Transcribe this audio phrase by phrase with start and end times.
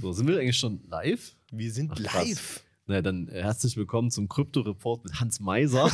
[0.00, 1.36] So, sind wir eigentlich schon live?
[1.50, 2.62] Wir sind Ach, live.
[2.86, 5.84] Na, dann äh, herzlich willkommen zum Krypto-Report mit Hans Meiser.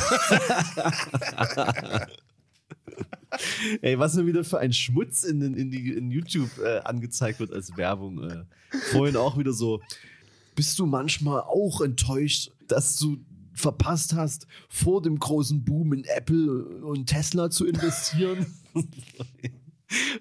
[3.81, 7.51] Ey, was mir wieder für ein Schmutz in, in, die, in YouTube äh, angezeigt wird
[7.51, 8.29] als Werbung.
[8.29, 8.43] Äh.
[8.91, 9.81] Vorhin auch wieder so,
[10.55, 13.17] bist du manchmal auch enttäuscht, dass du
[13.53, 18.45] verpasst hast, vor dem großen Boom in Apple und Tesla zu investieren?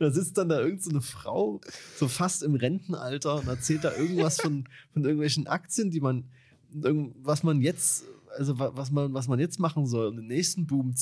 [0.01, 1.61] Da sitzt dann da irgendeine so eine Frau,
[1.97, 6.25] so fast im Rentenalter, und erzählt da irgendwas von, von irgendwelchen Aktien, die man,
[6.71, 8.05] was man jetzt,
[8.37, 10.95] also wa- was man, was man jetzt machen soll, um den nächsten Boom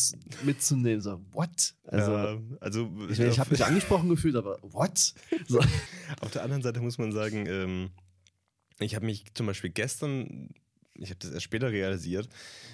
[0.44, 1.00] mitzunehmen.
[1.00, 1.74] So, what?
[1.84, 5.14] Also, ja, also ich, mein, ich habe mich angesprochen gefühlt, aber what?
[5.46, 5.60] So,
[6.20, 7.90] auf der anderen Seite muss man sagen, ähm,
[8.80, 10.50] ich habe mich zum Beispiel gestern,
[10.94, 12.28] ich habe das erst später realisiert,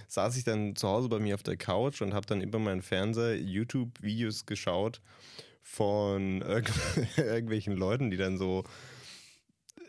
[0.09, 2.83] saß ich dann zu Hause bei mir auf der Couch und habe dann über meinen
[2.83, 5.01] Fernseher YouTube-Videos geschaut
[5.69, 6.71] von irg
[7.17, 8.65] irgendwelchen Leuten, die dann so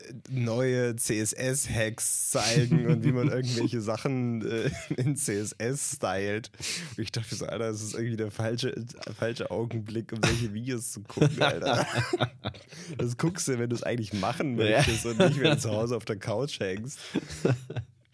[0.02, 6.50] äh, neue CSS-Hacks zeigen und wie man irgendwelche Sachen äh, in CSS stylt.
[6.98, 8.76] Und ich dachte so, Alter, das ist irgendwie der falsche,
[9.18, 11.86] falsche Augenblick, um solche Videos zu gucken, Alter.
[12.98, 14.78] Das guckst du, wenn du es eigentlich machen Ja.
[14.78, 17.00] möchtest und nicht, wenn du zu Hause auf der Couch hängst.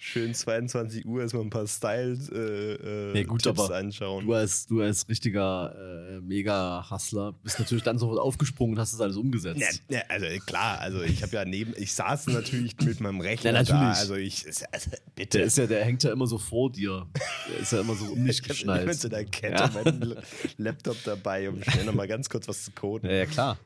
[0.06, 4.26] Schön 22 Uhr erstmal ein paar Style äh, äh, Ja, gut, Tipps aber anschauen.
[4.26, 5.74] du als, du als richtiger
[6.18, 9.82] äh, Mega-Hustler bist natürlich dann sofort aufgesprungen und hast das alles umgesetzt.
[9.90, 13.54] Ja, ja, also klar, also ich habe ja neben, ich saß natürlich mit meinem Rechner
[13.54, 15.38] Ja, da, also ich, also bitte.
[15.38, 17.08] Der ist ja, der hängt ja immer so vor dir.
[17.50, 18.86] Der ist ja immer so um ich habe geschnallt.
[18.88, 19.70] mit so einer Kette Ja.
[19.70, 20.16] meinen
[20.58, 23.10] Laptop dabei, um schnell nochmal ganz kurz was zu coden.
[23.10, 23.58] Ja, ja klar.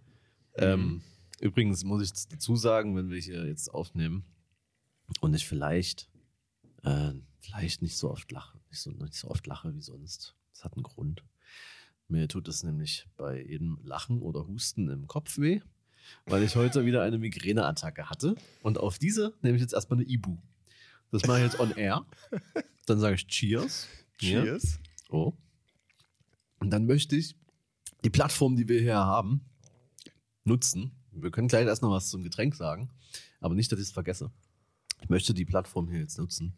[0.58, 0.64] Mhm.
[0.64, 1.02] Ähm,
[1.40, 4.24] übrigens muss ich dazu sagen, wenn wir hier jetzt aufnehmen
[5.20, 6.08] und ich vielleicht,
[6.88, 10.36] äh, vielleicht nicht so oft lache, nicht so, nicht so oft lache wie sonst.
[10.54, 11.24] Das hat einen Grund.
[12.08, 15.62] Mir tut es nämlich bei jedem Lachen oder Husten im Kopf weh,
[16.26, 18.36] weil ich heute wieder eine Migräneattacke hatte.
[18.64, 20.38] Und auf diese nehme ich jetzt erstmal eine Ibu.
[21.12, 22.06] Das mache ich jetzt on air.
[22.86, 23.88] Dann sage ich Cheers.
[24.22, 24.44] Ja.
[24.44, 24.80] Cheers.
[25.10, 25.34] Oh.
[26.60, 27.36] Und dann möchte ich
[28.04, 29.42] die Plattform, die wir hier haben,
[30.44, 30.92] nutzen.
[31.12, 32.90] Wir können gleich erst noch was zum Getränk sagen,
[33.42, 34.32] aber nicht, dass ich es vergesse.
[35.02, 36.58] Ich möchte die Plattform hier jetzt nutzen,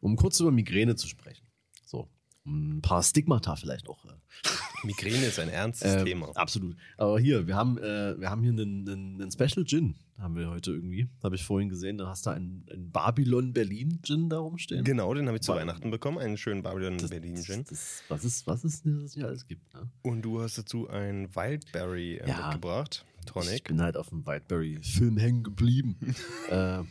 [0.00, 1.46] um kurz über Migräne zu sprechen.
[1.84, 2.08] So,
[2.46, 4.04] ein paar Stigmata vielleicht auch.
[4.04, 4.08] Äh,
[4.86, 6.30] Migräne ist ein ernstes ähm, Thema.
[6.36, 6.76] Absolut.
[6.96, 10.48] Aber hier, wir haben, äh, wir haben hier einen, einen, einen Special Gin, haben wir
[10.50, 11.08] heute irgendwie.
[11.22, 11.98] Habe ich vorhin gesehen.
[11.98, 14.84] Da hast du einen, einen Babylon Berlin Gin da rumstehen.
[14.84, 17.64] Genau, den habe ich zu War- Weihnachten bekommen, einen schönen Babylon Das- Berlin das- Gin.
[17.68, 19.72] Das, was ist, was ist, was es hier alles gibt?
[19.74, 19.90] Ne?
[20.02, 22.46] Und du hast dazu ein Wildberry äh, Ja.
[22.48, 23.64] mitgebracht, Ich Tonic.
[23.64, 25.96] bin halt auf dem Whiteberry-Film hängen geblieben.
[26.50, 26.82] äh,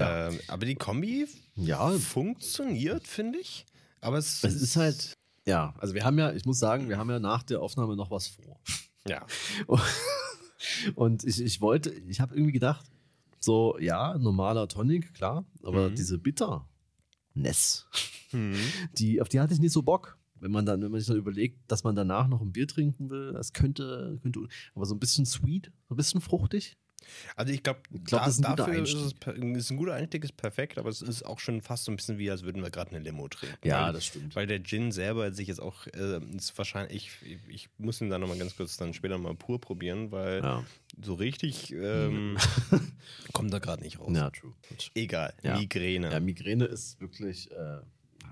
[0.00, 0.28] Ja.
[0.28, 3.66] Ähm, aber die Kombi ja, funktioniert, finde ich.
[4.00, 5.12] Aber es, es ist halt,
[5.46, 8.10] ja, also wir haben ja, ich muss sagen, wir haben ja nach der Aufnahme noch
[8.10, 8.60] was vor.
[9.06, 9.26] Ja.
[10.94, 12.84] Und ich, ich wollte, ich habe irgendwie gedacht,
[13.38, 15.94] so, ja, normaler Tonic, klar, aber Mhm.
[15.94, 17.86] diese Bitterness,
[18.30, 18.52] Hm.
[18.98, 20.16] die, auf die hatte ich nicht so Bock.
[20.42, 23.10] Wenn man dann, wenn man sich dann überlegt, dass man danach noch ein Bier trinken
[23.10, 24.40] will, das könnte, könnte,
[24.74, 26.78] aber so ein bisschen sweet, so ein bisschen fruchtig.
[27.36, 29.12] Also ich glaube, glaub, da, dafür ist, es,
[29.56, 32.18] ist ein guter Einstieg, ist perfekt, aber es ist auch schon fast so ein bisschen
[32.18, 33.56] wie, als würden wir gerade eine Limo trinken.
[33.66, 34.36] Ja, weil, das stimmt.
[34.36, 38.18] Weil der Gin selber sich jetzt auch, äh, ist wahrscheinlich, ich, ich muss ihn da
[38.18, 40.64] nochmal ganz kurz dann später mal pur probieren, weil Ja,
[41.02, 42.36] so richtig ähm,
[43.32, 44.12] kommt da gerade nicht raus.
[44.14, 44.54] ja true.
[44.94, 45.58] Egal, Ja.
[45.58, 46.10] Migräne.
[46.12, 47.78] Ja, Migräne ist wirklich äh,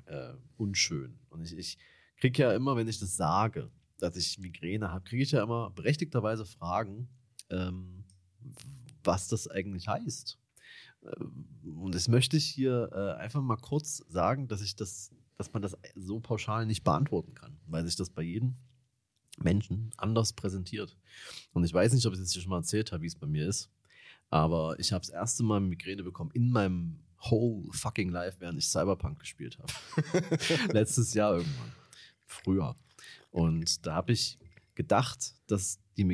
[0.07, 1.19] äh, unschön.
[1.31, 1.79] Und ich, ich
[2.21, 5.71] kriege ja immer, wenn ich das sage, dass ich Migräne habe, kriege ich ja immer
[5.71, 7.09] berechtigterweise Fragen,
[7.51, 7.98] ähm,
[9.05, 10.39] was das eigentlich heißt.
[11.05, 15.53] Ähm, Und das möchte ich hier äh, einfach mal kurz sagen, dass ich das, dass
[15.53, 18.57] man das so pauschal nicht beantworten kann, weil sich das bei jedem
[19.39, 20.97] Menschen anders präsentiert.
[21.53, 23.27] Und ich weiß nicht, ob ich das hier schon mal erzählt habe, wie es bei
[23.27, 23.71] mir ist.
[24.31, 26.99] Aber ich habe das erste Mal Migräne bekommen in meinem
[27.31, 30.73] whole fucking life, während ich Cyberpunk gespielt habe.
[30.73, 31.73] Letztes Jahr irgendwann.
[32.27, 32.77] Früher.
[33.31, 34.39] Und da habe ich
[34.75, 36.05] gedacht, dass die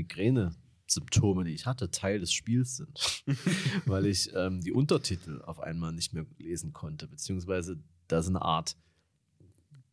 [0.84, 3.24] Migräne-Symptome, die ich hatte, Teil des Spiels sind.
[3.86, 7.06] Weil ich ähm, die Untertitel auf einmal nicht mehr lesen konnte.
[7.06, 7.78] Beziehungsweise
[8.08, 8.76] da so eine Art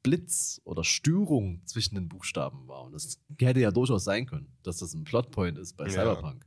[0.04, 2.84] Blitz oder Störung zwischen den Buchstaben war.
[2.84, 5.92] Und das hätte ja durchaus sein können, dass das ein Plotpoint ist bei Ja.
[5.92, 6.46] Cyberpunk.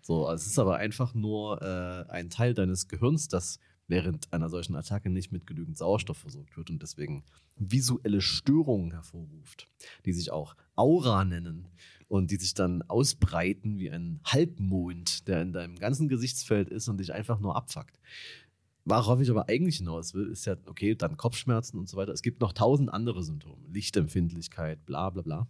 [0.00, 3.58] So, es ist aber einfach nur äh, ein Teil deines Gehirns, das
[3.88, 7.22] während einer solchen Attacke nicht mit genügend Sauerstoff versorgt wird und deswegen
[7.56, 9.66] visuelle Störungen hervorruft,
[10.06, 11.68] die sich auch Aura nennen
[12.08, 16.98] und die sich dann ausbreiten wie ein Halbmond, der in deinem ganzen Gesichtsfeld ist und
[16.98, 17.98] dich einfach nur abfuckt.
[18.84, 22.12] Worauf ich aber eigentlich hinaus will, ist ja, okay, dann Kopfschmerzen und so weiter.
[22.12, 25.48] Es gibt noch tausend andere Symptome, Lichtempfindlichkeit, bla bla bla.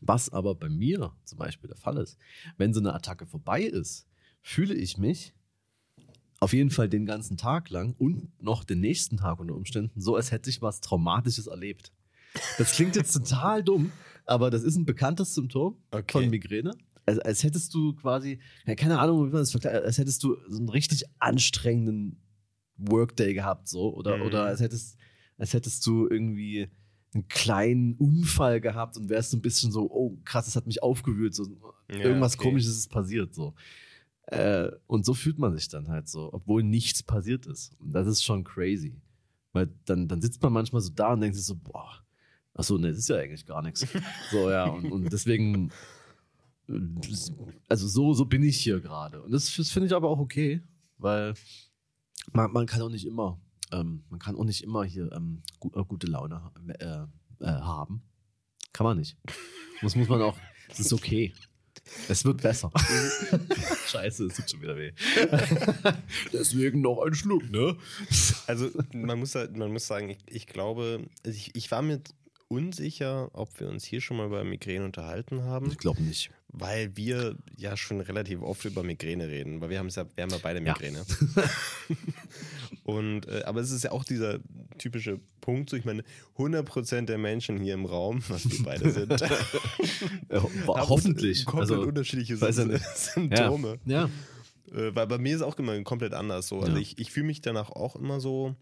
[0.00, 2.18] Was aber bei mir zum Beispiel der Fall ist,
[2.56, 4.06] wenn so eine Attacke vorbei ist,
[4.42, 5.34] fühle ich mich
[6.40, 10.16] auf jeden Fall den ganzen Tag lang und noch den nächsten Tag unter Umständen, so
[10.16, 11.92] als hätte ich was Traumatisches erlebt.
[12.58, 13.92] Das klingt jetzt total dumm,
[14.26, 16.12] aber das ist ein bekanntes Symptom Okay.
[16.12, 16.72] von Migräne.
[17.06, 20.36] Also, als hättest du quasi, ja, keine Ahnung, wie man das vergleicht, als hättest du
[20.48, 22.20] so einen richtig anstrengenden
[22.76, 24.22] Workday gehabt, so, oder, Mhm.
[24.22, 24.96] oder als hättest,
[25.36, 26.68] als hättest du irgendwie
[27.14, 30.82] einen kleinen Unfall gehabt und wärst so ein bisschen so, oh krass, das hat mich
[30.82, 31.44] aufgewühlt, so
[31.90, 32.44] Ja, irgendwas okay.
[32.44, 33.54] komisches ist passiert, so.
[34.26, 37.78] Äh, und so fühlt man sich dann halt so, obwohl nichts passiert ist.
[37.78, 38.96] Und das ist schon crazy.
[39.52, 42.03] Weil dann, dann sitzt man manchmal so da und denkt sich so, boah,
[42.54, 43.86] ach so, ne, das ist ja eigentlich gar nichts.
[44.30, 45.70] So, ja, und, und deswegen,
[47.68, 49.22] also so, so bin ich hier gerade.
[49.22, 50.62] Und das, das finde ich aber auch okay,
[50.98, 51.34] weil
[52.32, 53.40] man, man kann auch nicht immer,
[53.72, 56.84] ähm, man kann auch nicht immer hier ähm, gu äh, gute Laune äh,
[57.40, 58.02] äh, haben.
[58.72, 59.16] Kann man nicht.
[59.82, 61.32] Das muss man auch, das ist okay.
[62.08, 62.70] Es wird besser.
[63.88, 64.92] Scheiße, es tut schon wieder weh.
[66.32, 67.76] Deswegen noch ein Schluck, ne?
[68.46, 72.00] Also man muss, halt, man muss sagen, ich, ich glaube, ich, ich war mir
[72.54, 76.30] unsicher, ob wir uns hier schon mal über Migräne unterhalten haben, Ich glaube nicht.
[76.48, 80.30] weil wir ja schon relativ oft über Migräne reden, weil wir haben ja, wir haben
[80.30, 80.72] ja beide Ja.
[80.72, 81.04] Migräne.
[82.84, 84.38] Und aber aber es ist ja auch dieser
[84.78, 86.02] typische Punkt, so ich meine,
[86.36, 89.10] 100% der Menschen hier im Raum, was wir beide sind,
[90.30, 91.44] Ja, haben hoffentlich.
[91.46, 92.78] komplett Also, unterschiedliche weiß ja.
[92.94, 93.78] Symptome.
[93.86, 94.10] ja.
[94.72, 96.60] Äh, weil bei mir ist auch immer komplett anders so.
[96.60, 96.78] Also Ja.
[96.78, 98.54] ich, ich fühle mich danach auch immer so,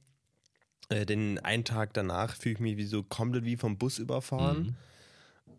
[0.93, 4.63] äh, den einen Tag danach fühle ich mich wie so komplett wie vom Bus überfahren.
[4.63, 4.77] Mhm.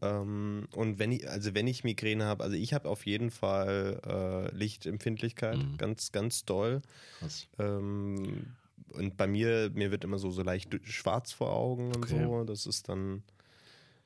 [0.01, 4.01] Ähm, und wenn ich, also wenn ich Migräne habe, also ich habe auf jeden Fall
[4.05, 5.77] äh, Lichtempfindlichkeit, Mhm.
[5.77, 6.81] ganz, ganz doll.
[7.19, 7.47] Krass.
[7.59, 8.55] Ähm,
[8.89, 12.23] und bei mir, mir wird immer so, so leicht schwarz vor Augen und Okay.
[12.25, 12.43] so.
[12.43, 13.23] Das ist dann,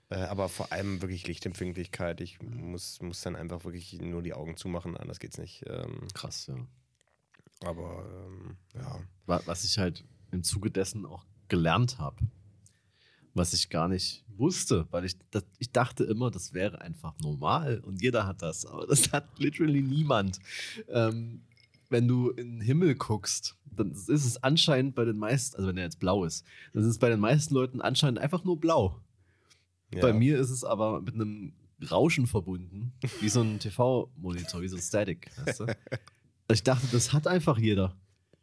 [0.09, 2.21] äh, aber vor allem wirklich Lichtempfindlichkeit.
[2.21, 5.63] Ich muss, muss dann einfach wirklich nur die Augen zumachen, anders geht's nicht.
[5.67, 6.55] Ähm, Krass, ja.
[7.61, 8.99] aber ähm, ja.
[9.25, 12.17] Wa- Was ich halt im Zuge dessen auch gelernt habe,
[13.33, 17.79] was ich gar nicht wusste, weil ich, das, ich dachte immer, das wäre einfach normal
[17.79, 20.39] und jeder hat das, aber das hat literally niemand.
[20.89, 21.41] Ähm,
[21.89, 25.77] wenn du in den Himmel guckst, dann ist es anscheinend bei den meisten, also wenn
[25.77, 28.99] er jetzt blau ist, dann ist es bei den meisten Leuten anscheinend einfach nur blau.
[29.93, 30.01] ja.
[30.01, 31.53] Bei mir ist es aber mit einem
[31.89, 35.31] Rauschen verbunden, wie so ein TV-Monitor, wie so ein Static.
[35.45, 35.65] Weißt du?
[36.49, 37.97] Ich dachte, das hat einfach jeder.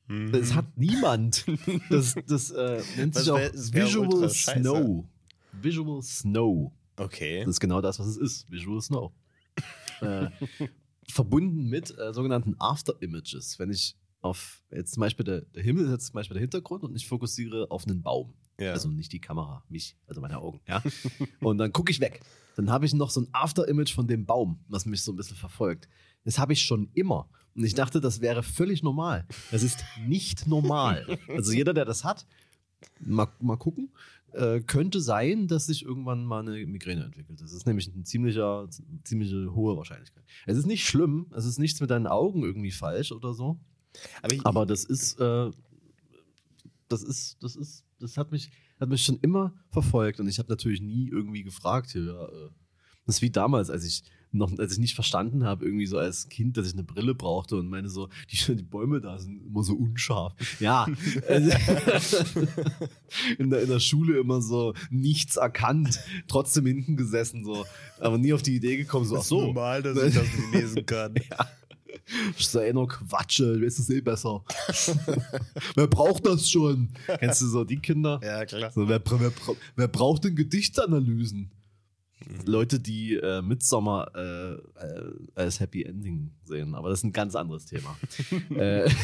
[0.09, 0.33] Mhm.
[0.33, 1.45] Das hat niemand.
[1.91, 4.29] Das, das äh, nennt sich auch wär- Visual.
[4.31, 5.05] Snow.
[5.53, 6.73] Visual Snow.
[6.97, 7.41] Okay.
[7.41, 8.51] Das ist genau das, was es ist.
[8.51, 9.13] Visual Snow.
[10.01, 10.29] äh,
[11.09, 13.59] verbunden mit äh, sogenannten After Images.
[13.59, 16.83] Wenn ich auf, jetzt zum Beispiel der, der Himmel ist jetzt zum Beispiel der Hintergrund
[16.83, 18.33] und ich fokussiere auf einen Baum.
[18.59, 18.73] Ja.
[18.73, 20.61] Also nicht die Kamera, mich, also meine Augen.
[20.69, 20.83] Ja?
[21.41, 22.21] und dann gucke ich weg.
[22.57, 25.37] Dann habe ich noch so ein After-Image von dem Baum, was mich so ein bisschen
[25.37, 25.89] verfolgt.
[26.25, 27.29] Das habe ich schon immer.
[27.55, 29.27] Und ich dachte, das wäre völlig normal.
[29.51, 31.19] Das ist nicht normal.
[31.29, 32.27] Also jeder, der das hat,
[33.01, 33.93] mal, mal gucken,
[34.33, 37.41] äh, könnte sein, dass sich irgendwann mal eine Migräne entwickelt.
[37.41, 38.69] Das ist nämlich eine ziemlicher,
[39.05, 40.25] ziemliche hohe Wahrscheinlichkeit.
[40.47, 43.61] Es ist nicht schlimm, es ist nichts mit deinen Augen irgendwie falsch oder so.
[44.23, 45.51] aber ich, Aber das ist, äh,
[46.89, 48.51] das ist, das ist, das hat mich,
[48.81, 52.05] hat mich schon immer verfolgt und ich habe natürlich nie irgendwie gefragt hier.
[52.05, 52.51] Ja, äh,
[53.07, 54.03] das ist wie damals, als ich
[54.35, 57.57] noch, als ich nicht verstanden habe, irgendwie so als Kind, dass ich eine Brille brauchte
[57.57, 60.35] und meine so, die, die Bäume da sind immer so unscharf.
[60.61, 60.87] Ja,
[61.29, 61.51] also,
[63.39, 67.65] in, der, in der Schule immer so nichts erkannt, trotzdem hinten gesessen so,
[68.01, 70.87] aber nie auf die Idee gekommen so, ach so, normal, dass ich das nicht lesen
[70.87, 71.15] kann.
[72.37, 74.45] ich sag, ey, nur Quatsche, du weißt es eh besser.
[75.75, 76.91] wer braucht das schon?
[77.19, 78.21] Kennst du so die Kinder?
[78.23, 78.73] Ja, klar.
[78.73, 79.33] So, wer, wer,
[79.77, 81.51] wer braucht denn Gedichtsanalysen?
[82.45, 87.35] Leute, die äh, Midsommar äh, äh, als Happy Ending sehen, aber das ist ein ganz
[87.35, 87.97] anderes Thema.
[88.51, 88.89] äh,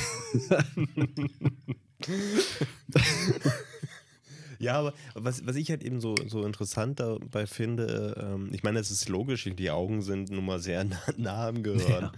[4.61, 8.79] Ja, aber was, was ich halt eben so, so interessant dabei finde, ähm, ich meine,
[8.79, 12.11] es ist logisch, die Augen sind nun mal sehr nah, nah am Gehirn.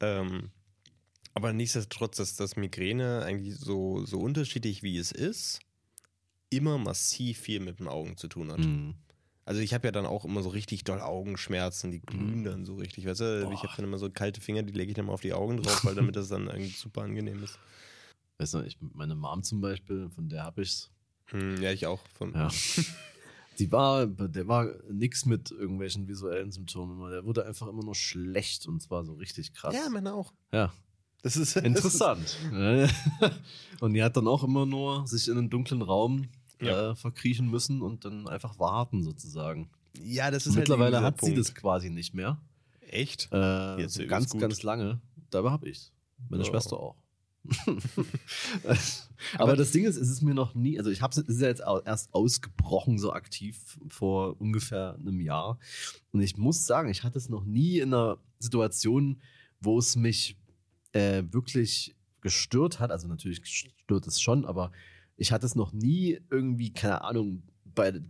[0.00, 0.50] Ähm,
[1.34, 5.60] aber nichtsdestotrotz, dass das Migräne eigentlich so, so unterschiedlich wie es ist,
[6.48, 8.60] immer massiv viel mit den Augen zu tun hat.
[8.60, 8.94] mh.
[9.46, 12.74] Also ich habe ja dann auch immer so richtig doll Augenschmerzen, die glühen dann so
[12.74, 13.48] richtig, weißt du?
[13.52, 13.62] Ich Boah.
[13.62, 15.84] habe dann immer so kalte Finger, die lege ich dann mal auf die Augen drauf,
[15.84, 17.56] weil damit das dann eigentlich super angenehm ist.
[18.38, 20.90] Weißt du, ich, meine Mom zum Beispiel, von der habe ich's.
[21.26, 22.00] Hm, ja, ich auch.
[22.14, 22.48] Von, Ja.
[23.58, 27.10] Die war, der war nix mit irgendwelchen visuellen Symptomen.
[27.10, 29.74] Der wurde einfach immer nur schlecht und zwar so richtig krass.
[29.74, 30.34] ja meine auch.
[30.52, 30.72] ja.
[31.22, 32.36] Das ist Interessant.
[33.80, 36.28] und die hat dann auch immer nur sich in einen dunklen Raum
[36.60, 36.92] Ja.
[36.92, 39.68] äh, verkriechen müssen und dann einfach warten sozusagen.
[39.94, 42.38] Das ist, ja, das ist Mittlerweile halt hat eben sie das quasi nicht mehr.
[42.80, 42.92] Punkt.
[42.92, 43.28] Echt?
[43.32, 44.40] Äh, Jetzt so ganz, gut.
[44.40, 45.00] ganz lange.
[45.30, 45.92] Dabei habe ich
[46.28, 46.50] Meine Ja.
[46.50, 46.96] Schwester auch.
[49.38, 51.48] Aber das Ding ist, es ist mir noch nie, also ich habe es ist ja
[51.48, 55.58] jetzt erst ausgebrochen, so aktiv vor ungefähr einem Jahr.
[56.12, 59.20] Und ich muss sagen, ich hatte es noch nie in einer Situation,
[59.60, 60.36] wo es mich
[60.92, 62.90] äh, wirklich gestört hat.
[62.90, 64.72] Also natürlich stört es schon, aber
[65.16, 67.42] ich hatte es noch nie irgendwie, keine Ahnung,
[67.74, 68.00] bei,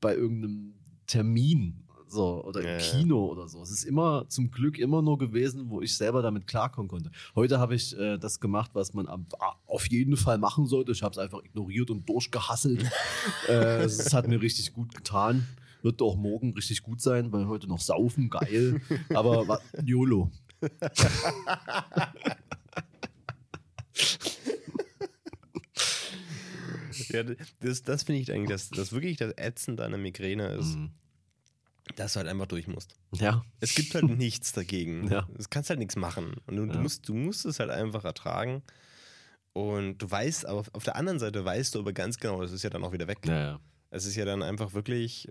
[0.00, 0.74] bei irgendeinem
[1.06, 2.78] Termin so oder im Ja, ja.
[2.78, 3.62] Kino oder so.
[3.62, 7.10] Es ist immer zum Glück immer nur gewesen, wo ich selber damit klarkommen konnte.
[7.34, 9.26] Heute habe ich äh, das gemacht, was man am,
[9.66, 10.92] auf jeden Fall machen sollte.
[10.92, 12.84] Ich habe es einfach ignoriert und durchgehasselt.
[13.48, 15.46] äh, es hat mir richtig gut getan.
[15.82, 18.80] Wird auch morgen richtig gut sein, weil heute noch saufen, geil.
[19.12, 20.30] Aber YOLO.
[27.14, 27.22] Ja,
[27.60, 30.90] das, das finde ich eigentlich, dass das wirklich das Ätzende an der Migräne ist, Mhm.
[31.96, 32.96] dass du halt einfach durch musst.
[33.12, 33.44] Ja.
[33.60, 35.08] Es gibt halt nichts dagegen.
[35.10, 35.22] Ja.
[35.22, 36.34] Du kannst halt nichts machen.
[36.46, 36.80] Und du, du, Ja.
[36.80, 38.62] musst, du musst es halt einfach ertragen.
[39.52, 42.64] Und du weißt, aber auf der anderen Seite weißt du aber ganz genau, es ist
[42.64, 43.18] ja dann auch wieder weg.
[43.26, 43.60] Ja, ja.
[43.90, 45.28] Es ist ja dann einfach wirklich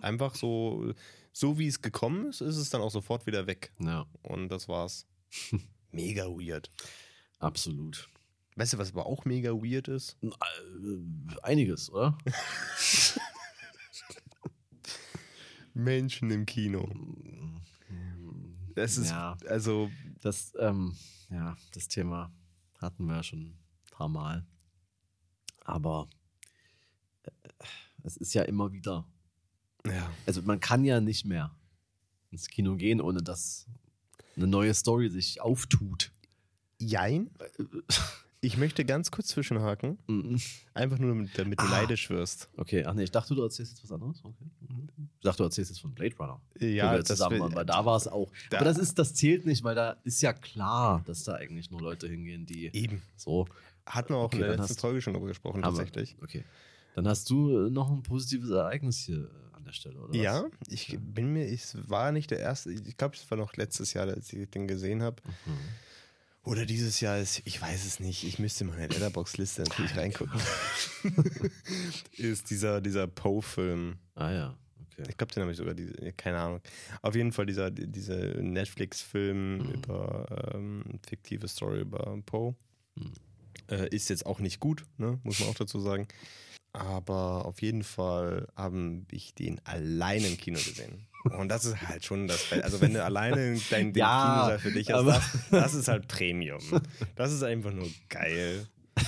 [0.00, 0.92] einfach so,
[1.32, 3.72] so wie es gekommen ist, ist es dann auch sofort wieder weg.
[3.80, 4.06] ja.
[4.22, 5.06] Und das war's.
[5.90, 6.70] Mega weird.
[7.40, 8.08] Absolut.
[8.56, 10.16] Weißt du, was aber auch mega weird ist?
[10.22, 10.28] Äh,
[11.42, 12.16] Einiges, oder?
[15.74, 16.88] Menschen im Kino.
[18.74, 19.36] Das ist, Ja.
[19.48, 19.90] also,
[20.22, 20.96] Das, ähm,
[21.30, 22.32] ja, das Thema
[22.78, 23.58] hatten wir ja schon ein
[23.90, 24.44] paar Mal.
[25.64, 26.08] Aber
[27.22, 27.30] äh,
[28.04, 29.06] es ist ja immer wieder.
[29.86, 30.10] ja.
[30.26, 31.54] Also man kann ja nicht mehr
[32.30, 33.66] ins Kino gehen, ohne dass
[34.36, 36.10] eine neue Story sich auftut.
[36.78, 37.30] Jein.
[38.46, 39.98] Ich möchte ganz kurz zwischenhaken.
[40.06, 40.40] Mhm.
[40.72, 41.68] Einfach nur, damit, du Ah.
[41.80, 42.48] neidisch wirst.
[42.56, 44.20] Okay, ach nee, ich dachte, du erzählst jetzt was anderes.
[44.24, 44.44] Okay.
[44.68, 44.88] Mhm.
[45.18, 46.40] Ich dachte, du erzählst jetzt von Blade Runner.
[46.60, 48.30] Ja, wir zusammen will- waren, weil da war es auch.
[48.50, 51.70] da- Aber das ist, das zählt nicht, weil da ist ja klar, dass da eigentlich
[51.72, 53.02] nur Leute hingehen, die Eben.
[53.16, 53.46] so.
[53.84, 56.16] Hatten wir auch Okay, in der letzten hast- Folge schon darüber gesprochen, tatsächlich.
[56.22, 56.44] Okay.
[56.94, 60.14] Dann hast du äh, noch ein positives Ereignis hier äh, an der Stelle, oder?
[60.14, 60.72] Ja, was?
[60.72, 64.06] ich bin mir, ich war nicht der erste, ich glaube, es war noch letztes Jahr,
[64.06, 65.20] als ich den gesehen habe.
[65.46, 65.52] Mhm.
[66.46, 70.40] Oder dieses Jahr ist, ich weiß es nicht, ich müsste in meine Letterbox-Liste natürlich reingucken.
[72.16, 73.96] ist dieser, dieser Poe-Film.
[74.14, 74.56] Ah ja,
[74.92, 75.08] okay.
[75.08, 76.60] Ich glaube, den habe ich sogar, diese, keine Ahnung.
[77.02, 79.70] Auf jeden Fall dieser, dieser Netflix-Film Mhm.
[79.72, 82.54] über ähm, fiktive Story über Poe.
[82.94, 83.12] Mhm.
[83.68, 85.18] Äh, ist jetzt auch nicht gut, ne?
[85.24, 86.06] muss man auch dazu sagen.
[86.72, 91.08] Aber auf jeden Fall habe ich den alleine im Kino gesehen.
[91.32, 94.90] Und das ist halt schon das, also wenn du alleine dein den Ja, für dich
[94.92, 96.60] hast, das, das ist halt Premium.
[97.14, 98.66] Das ist einfach nur geil.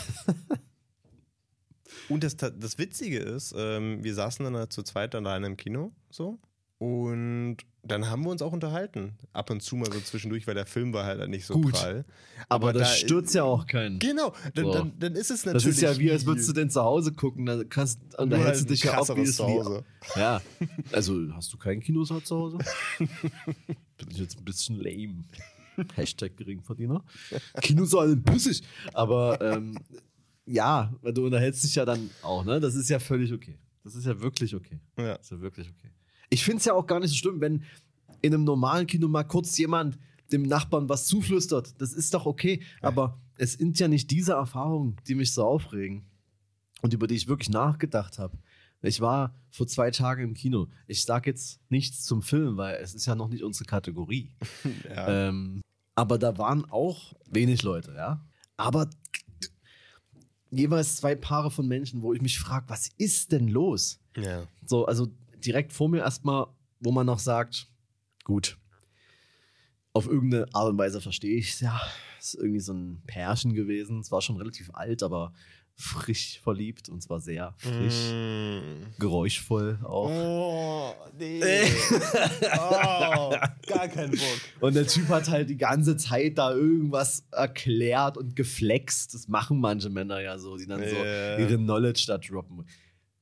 [2.09, 5.93] Und das, das Witzige ist, ähm, wir saßen dann halt zu zweit alleine im Kino,
[6.11, 6.39] so.
[6.79, 9.19] Und dann haben wir uns auch unterhalten.
[9.33, 11.73] Ab und zu mal so zwischendurch, weil der Film war halt nicht so Gut.
[11.73, 12.05] prall.
[12.49, 13.99] Aber, das da- stürzt ja auch keinen.
[13.99, 14.73] Genau, dann, So.
[14.73, 15.77] dann, dann ist es Das natürlich.
[15.79, 18.63] ist ja wie, als würdest du denn zu Hause gucken, da kannst, und da hältst
[18.63, 19.63] du dich ja ein krasseres obviously.
[19.63, 19.85] Zuhause.
[20.17, 20.41] Ja,
[20.93, 22.59] also hast du keinen Kinosaal zu Hause?
[22.99, 25.25] Bin ich jetzt ein bisschen lame.
[25.97, 27.05] Hashtag Geringverdiener.
[27.61, 28.63] Kinosaal sind bissig.
[28.95, 29.77] Aber ähm,
[30.47, 32.59] ja, weil du unterhältst dich ja dann auch, ne?
[32.61, 33.59] Das ist ja völlig okay.
[33.85, 34.79] Das ist ja wirklich okay.
[34.97, 35.17] Ja.
[35.17, 35.91] Das ist ja wirklich okay.
[36.31, 37.65] Ich finde es ja auch gar nicht so schlimm, wenn
[38.21, 39.99] in einem normalen Kino mal kurz jemand
[40.33, 41.81] dem Nachbarn was zuflüstert.
[41.81, 42.63] Das ist doch okay.
[42.83, 46.05] Aber es sind ja nicht diese Erfahrungen, die mich so aufregen
[46.83, 48.37] und über die ich wirklich nachgedacht habe.
[48.83, 50.69] Ich war vor zwei Tagen im Kino.
[50.87, 54.31] Ich sage jetzt nichts zum Film, weil es ist ja noch nicht unsere Kategorie.
[54.89, 55.29] Ja.
[55.29, 55.63] Ähm,
[55.95, 58.25] aber da waren auch wenig Leute, ja.
[58.57, 58.89] Aber
[60.51, 63.99] jeweils zwei Paare von Menschen, wo ich mich frage, was ist denn los?
[64.17, 64.47] ja.
[64.65, 65.09] So, also
[65.45, 66.47] direkt vor mir erstmal,
[66.81, 67.69] wo man noch sagt,
[68.25, 68.59] gut,
[69.93, 71.81] auf irgendeine Art und Weise verstehe ich es ja.
[72.21, 74.01] Ist irgendwie so ein Pärchen gewesen.
[74.01, 75.33] Es war schon relativ alt, aber
[75.77, 78.83] frisch verliebt und zwar sehr frisch, Mm.
[78.99, 80.11] geräuschvoll auch.
[80.11, 81.41] Oh, nee.
[82.59, 83.31] oh,
[83.67, 84.41] gar keinen Bock.
[84.61, 89.15] Und der Typ hat halt die ganze Zeit da irgendwas erklärt und geflext.
[89.15, 91.39] Das machen manche Männer ja so, die dann so Ja.
[91.39, 92.65] ihre Knowledge da droppen.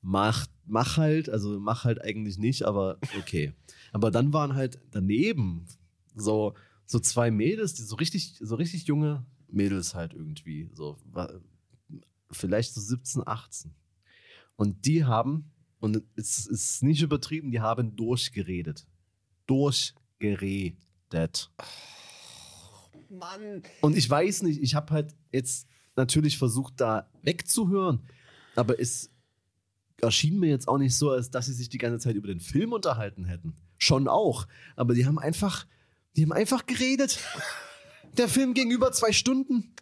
[0.02, 3.52] Mach, mach halt, also mach halt eigentlich nicht, aber okay.
[3.92, 5.66] aber dann waren halt daneben
[6.14, 10.98] so, so zwei Mädels, die so richtig, so richtig junge Mädels halt irgendwie, so
[12.30, 13.74] vielleicht so 17, 18.
[14.56, 15.50] Und die haben,
[15.80, 18.86] und es ist nicht übertrieben, die haben durchgeredet.
[19.46, 21.50] Durchgeredet.
[23.10, 23.62] Mann.
[23.80, 28.00] Und ich weiß nicht, ich habe halt jetzt natürlich versucht, da wegzuhören,
[28.54, 29.10] aber es
[30.00, 32.40] erschien mir jetzt auch nicht so, als dass sie sich die ganze Zeit über den
[32.40, 33.56] Film unterhalten hätten.
[33.78, 34.46] Schon auch.
[34.74, 35.66] Aber die haben einfach,
[36.16, 37.18] die haben einfach geredet.
[38.16, 39.74] Der Film ging über zwei Stunden.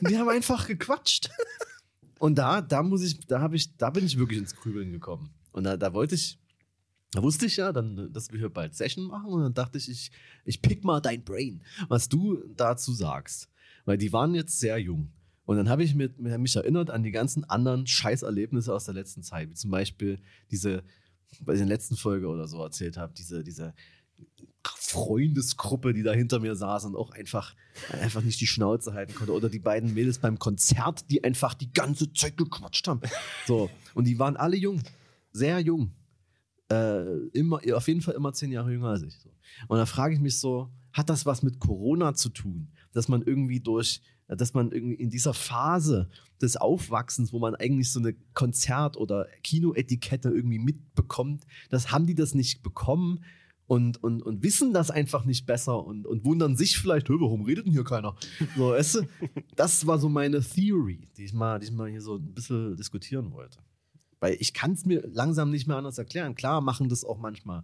[0.00, 1.30] Die haben einfach gequatscht.
[2.18, 5.30] Und da, da muss ich, da habe ich, da bin ich wirklich ins Grübeln gekommen.
[5.52, 6.38] Und da, da wollte ich,
[7.12, 9.26] da wusste ich ja, dann, dass wir hier bald Session machen.
[9.26, 10.10] Und dann dachte ich, ich,
[10.44, 13.48] ich pick mal dein Brain, was du dazu sagst.
[13.84, 15.12] Weil die waren jetzt sehr jung.
[15.46, 19.22] Und dann habe ich mit, mich erinnert an die ganzen anderen Scheißerlebnisse aus der letzten
[19.22, 19.48] Zeit.
[19.48, 20.18] Wie zum Beispiel
[20.50, 20.82] diese,
[21.40, 23.72] bei der letzten Folge oder so erzählt habe, diese, diese
[24.64, 27.54] Freundesgruppe, die da hinter mir saß und auch einfach,
[27.92, 29.32] einfach nicht die Schnauze halten konnte.
[29.32, 33.00] Oder die beiden Mädels beim Konzert, die einfach die ganze Zeit gequatscht haben.
[33.46, 33.70] So.
[33.94, 34.82] Und die waren alle jung.
[35.32, 35.92] Sehr jung.
[36.70, 39.16] Äh, immer, auf jeden Fall immer zehn Jahre jünger als ich.
[39.18, 39.30] So.
[39.68, 42.72] Und da frage ich mich so, hat das was mit Corona zu tun?
[42.92, 46.08] Dass man irgendwie durch, dass man irgendwie in dieser Phase
[46.40, 52.14] des Aufwachsens, wo man eigentlich so eine Konzert- oder Kinoetikette irgendwie mitbekommt, das haben die
[52.14, 53.24] das nicht bekommen
[53.66, 57.66] und, und, und wissen das einfach nicht besser und, und wundern sich vielleicht, warum redet
[57.66, 58.16] denn hier keiner?
[58.56, 59.04] So, weißt
[59.56, 62.76] das war so meine Theory, die ich, mal, die ich mal hier so ein bisschen
[62.76, 63.58] diskutieren wollte.
[64.20, 66.34] Weil ich kann es mir langsam nicht mehr anders erklären.
[66.34, 67.62] Klar machen das auch manchmal.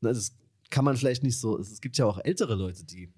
[0.00, 0.34] Ne, das
[0.70, 1.58] kann man vielleicht nicht so.
[1.58, 3.12] Es gibt ja auch ältere Leute, die,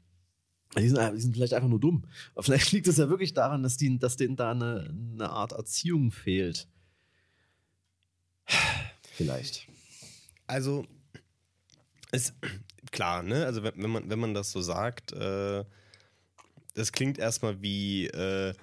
[0.76, 2.04] die, sind, die sind vielleicht einfach nur dumm.
[2.34, 5.52] Aber vielleicht liegt es ja wirklich daran, dass, die, dass denen da eine, eine Art
[5.52, 6.68] Erziehung fehlt.
[9.12, 9.66] Vielleicht.
[10.46, 10.84] Also,
[12.12, 12.34] ist
[12.90, 13.46] klar, ne?
[13.46, 15.64] Also, wenn, man, wenn man das so sagt, äh,
[16.74, 18.06] das klingt erstmal wie.
[18.06, 18.54] Äh,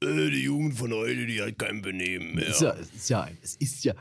[0.00, 2.48] äh, die Jugend von heute, die hat kein Benehmen mehr.
[2.48, 3.94] Ist ja, es ist ja, es ist ja,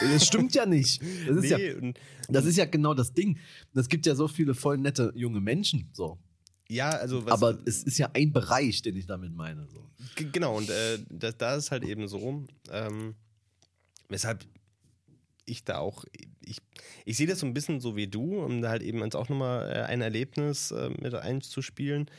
[0.00, 1.02] das stimmt ja nicht.
[1.26, 1.92] Das ist, Nee, ja,
[2.28, 3.38] das ist ja genau das Ding.
[3.74, 6.18] Es gibt ja so viele voll nette junge Menschen, so.
[6.68, 9.66] Ja, also was, Aber es ist ja ein Bereich, den ich damit meine.
[9.68, 9.84] So.
[10.32, 13.14] Genau, und äh, da, da ist halt eben so, ähm,
[14.08, 14.44] weshalb
[15.46, 16.04] ich da auch,
[16.40, 16.58] ich,
[17.04, 19.28] ich sehe das so ein bisschen so wie du, um da halt eben jetzt auch
[19.28, 22.10] nochmal äh, ein Erlebnis äh, mit einzuspielen.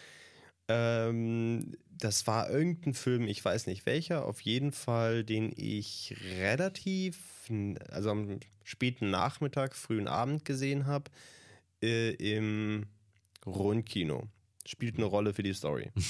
[0.68, 7.18] Ähm, das war irgendein Film, ich weiß nicht welcher, auf jeden Fall, den ich relativ,
[7.90, 11.10] also am späten Nachmittag, frühen Abend gesehen habe,
[11.82, 12.86] äh, im
[13.46, 14.28] Rundkino.
[14.66, 15.92] Spielt eine Rolle für die Story.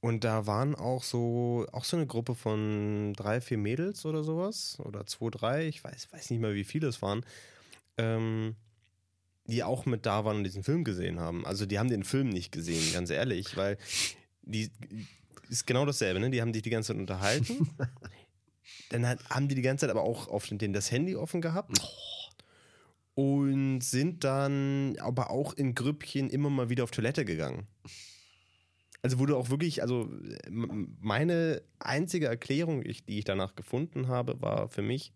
[0.00, 4.78] Und da waren auch so, auch so eine Gruppe von drei, vier Mädels oder sowas.
[4.80, 7.24] Oder zwei, drei, ich weiß, weiß nicht mehr, wie viele es waren.
[7.98, 8.56] Ähm,
[9.44, 11.44] die auch mit da waren und diesen Film gesehen haben.
[11.44, 13.76] Also die haben den Film nicht gesehen, ganz ehrlich, weil
[14.42, 14.70] die
[15.48, 16.30] ist genau dasselbe, ne?
[16.30, 17.68] Die haben sich die ganze Zeit unterhalten.
[18.90, 21.78] Dann haben die die ganze Zeit aber auch auf den, das Handy offen gehabt.
[23.20, 27.66] Und sind dann aber auch in Grüppchen immer mal wieder auf Toilette gegangen.
[29.02, 30.10] Also wurde auch wirklich, also
[30.48, 35.12] meine einzige Erklärung, die ich danach gefunden habe, war für mich,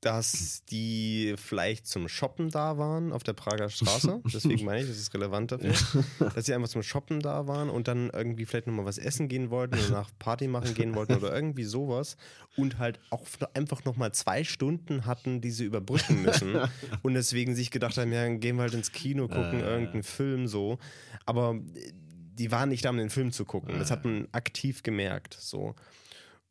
[0.00, 4.22] dass die vielleicht zum Shoppen da waren auf der Prager Straße.
[4.32, 5.74] Deswegen meine ich, das ist relevant dafür.
[6.34, 9.50] Dass sie einfach zum Shoppen da waren und dann irgendwie vielleicht nochmal was essen gehen
[9.50, 12.16] wollten oder nach Party machen gehen wollten oder irgendwie sowas.
[12.56, 16.56] Und halt auch einfach nochmal zwei Stunden hatten, die sie überbrücken müssen.
[17.02, 19.70] Und deswegen sich gedacht haben, ja, gehen wir halt ins Kino, gucken Äh.
[19.70, 20.78] irgendeinen Film so.
[21.26, 21.92] Aber äh,
[22.38, 23.78] die waren nicht da, um den Film zu gucken.
[23.78, 25.36] Das hat man aktiv gemerkt.
[25.38, 25.74] So.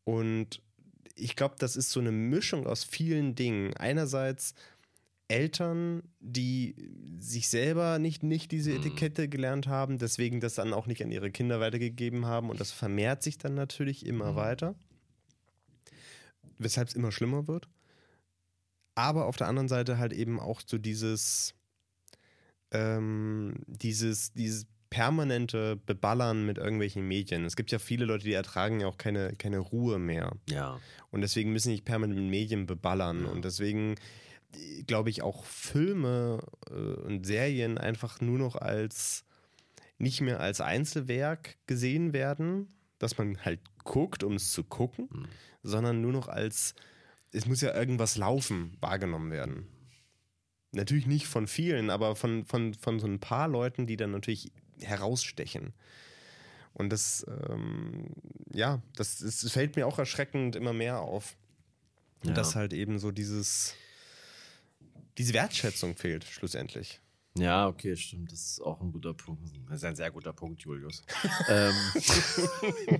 [0.04, 0.62] Und
[1.20, 3.76] ich glaube, das ist so eine Mischung aus vielen Dingen.
[3.76, 4.54] Einerseits
[5.30, 6.76] Eltern, die
[7.20, 11.30] sich selber nicht, nicht diese Etikette gelernt haben, deswegen das dann auch nicht an ihre
[11.30, 14.74] Kinder weitergegeben haben und das vermehrt sich dann natürlich immer weiter,
[16.58, 17.70] weshalb es immer schlimmer wird.
[18.96, 21.54] Aber auf der anderen Seite halt eben auch so dieses,
[22.72, 27.46] ähm, dieses, dieses permanente Beballern mit irgendwelchen Medien.
[27.46, 30.36] Es gibt ja viele Leute, die ertragen ja auch keine, keine Ruhe mehr.
[30.50, 30.80] Ja.
[31.12, 33.26] Und deswegen müssen sich permanent mit Medien beballern.
[33.26, 33.96] Und deswegen
[34.54, 39.26] äh, glaube ich auch Filme äh, und Serien einfach nur noch als
[39.98, 45.28] nicht mehr als Einzelwerk gesehen werden, dass man halt guckt, um es zu gucken,
[45.62, 46.74] sondern nur noch als
[47.32, 49.68] es muss ja irgendwas laufen wahrgenommen werden.
[50.72, 54.52] Natürlich nicht von vielen, aber von, von, von so ein paar Leuten, die dann natürlich
[54.82, 55.74] herausstechen.
[56.74, 58.14] Und das, ähm,
[58.54, 61.36] ja, das, das fällt mir auch erschreckend immer mehr auf.
[62.24, 62.34] Ja.
[62.34, 63.76] Dass halt eben so dieses,
[65.18, 67.00] diese Wertschätzung fehlt, schlussendlich.
[67.38, 68.32] Ja, okay, stimmt.
[68.32, 69.42] Das ist auch ein guter Punkt.
[69.68, 71.04] Das ist ein sehr guter Punkt, Julius.
[71.50, 71.74] ähm,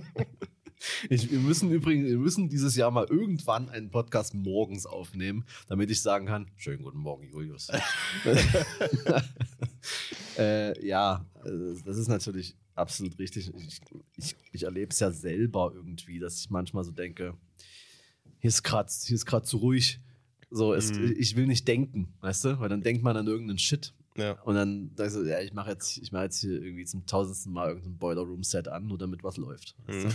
[1.10, 5.90] ich, wir müssen übrigens, wir müssen dieses Jahr mal irgendwann einen Podcast morgens aufnehmen, damit
[5.90, 7.68] ich sagen kann, schönen guten Morgen, Julius.
[10.40, 13.52] äh, ja, äh, das ist natürlich absolut richtig.
[13.56, 13.80] Ich,
[14.16, 17.36] ich, ich erlebe es ja selber irgendwie, dass ich manchmal so denke,
[18.38, 20.00] hier ist gerade hier ist grad zu ruhig.
[20.50, 21.14] So, es, Mhm.
[21.16, 22.58] ich will nicht denken, weißt du?
[22.60, 23.92] Weil dann denkt man an irgendeinen Shit.
[24.16, 24.32] Ja.
[24.42, 27.52] Und dann sagst du, ja, ich mache jetzt, ich mache jetzt hier irgendwie zum tausendsten
[27.52, 29.76] Mal irgendein Boiler Room Set an, nur damit was läuft.
[29.86, 30.14] Weißt Mhm.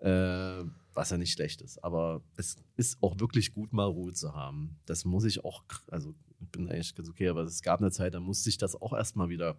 [0.00, 0.06] du?
[0.06, 1.82] äh, was ja nicht schlecht ist.
[1.82, 4.76] Aber es ist auch wirklich gut, mal Ruhe zu haben.
[4.86, 8.14] Das muss ich auch, also ich bin eigentlich ganz okay, aber es gab eine Zeit,
[8.14, 9.56] da musste ich das auch erstmal wieder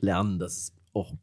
[0.00, 1.14] lernen, dass es auch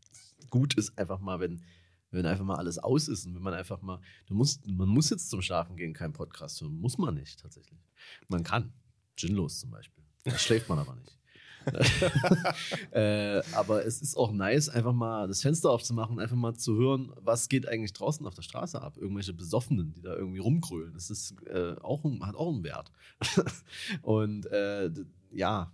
[0.50, 1.64] gut ist, einfach mal, wenn,
[2.12, 5.10] wenn einfach mal alles aus ist und wenn man einfach mal, du musst, man muss
[5.10, 7.80] jetzt zum Schlafen gehen keinen Podcast hören, muss man nicht tatsächlich.
[8.28, 8.74] Man kann.
[9.16, 10.04] Ginlos zum Beispiel.
[10.24, 11.18] Da schläft man aber nicht.
[12.92, 17.12] äh, aber es ist auch nice, einfach mal das Fenster aufzumachen, einfach mal zu hören,
[17.22, 18.98] was geht eigentlich draußen auf der Straße ab.
[18.98, 20.94] Irgendwelche Besoffenen, die da irgendwie rumkrölen.
[20.94, 22.92] Das ist äh, auch hat auch einen Wert.
[24.02, 24.90] und äh,
[25.32, 25.72] ja,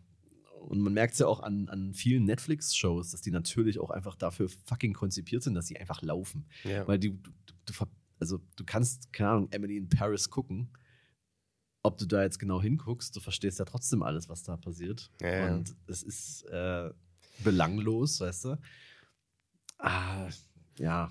[0.62, 4.16] und man merkt es ja auch an, an vielen Netflix-Shows, dass die natürlich auch einfach
[4.16, 6.46] dafür fucking konzipiert sind, dass sie einfach laufen.
[6.64, 6.88] Ja.
[6.88, 7.32] Weil die, du,
[7.66, 7.74] du,
[8.20, 10.70] also du kannst, keine Ahnung, Emily in Paris gucken.
[11.82, 15.10] Ob du da jetzt genau hinguckst, du verstehst ja trotzdem alles, was da passiert.
[15.22, 15.54] Ja, ja.
[15.54, 16.90] Und es ist äh,
[17.44, 18.60] belanglos, weißt du.
[19.78, 20.30] Ah,
[20.78, 21.10] ja.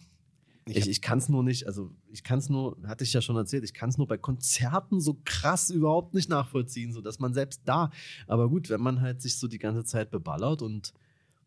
[0.66, 3.22] Ich Ich, ich kann es nur nicht, also ich kann es nur, hatte ich ja
[3.22, 7.18] schon erzählt, ich kann es nur bei Konzerten so krass überhaupt nicht nachvollziehen, so dass
[7.18, 7.90] man selbst da,
[8.26, 10.92] aber gut, wenn man halt sich so die ganze Zeit beballert und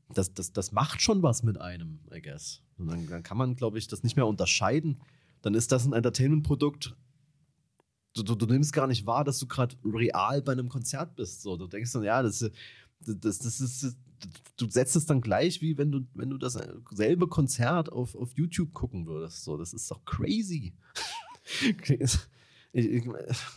[0.10, 2.64] das, das, das macht schon was mit einem, I guess.
[2.78, 5.00] Und dann, dann kann man, glaube ich, das nicht mehr unterscheiden.
[5.42, 6.96] Dann ist das ein Entertainment-Produkt.
[8.14, 11.42] Du, du, du nimmst gar nicht wahr, dass du gerade real bei einem Konzert bist.
[11.42, 12.40] So, du denkst dann, ja, das,
[13.00, 13.98] das, das ist,
[14.58, 16.58] du setzt es dann gleich, wie wenn du, wenn du das
[16.92, 19.44] selbe Konzert auf, auf YouTube gucken würdest.
[19.44, 20.74] So, das ist doch crazy.
[22.74, 23.06] ich, ich,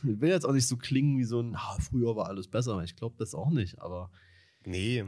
[0.03, 2.83] will jetzt auch nicht so klingen wie so ein, ah, früher war alles besser.
[2.85, 4.11] Ich glaube das auch nicht, aber
[4.67, 5.05] Nee, äh,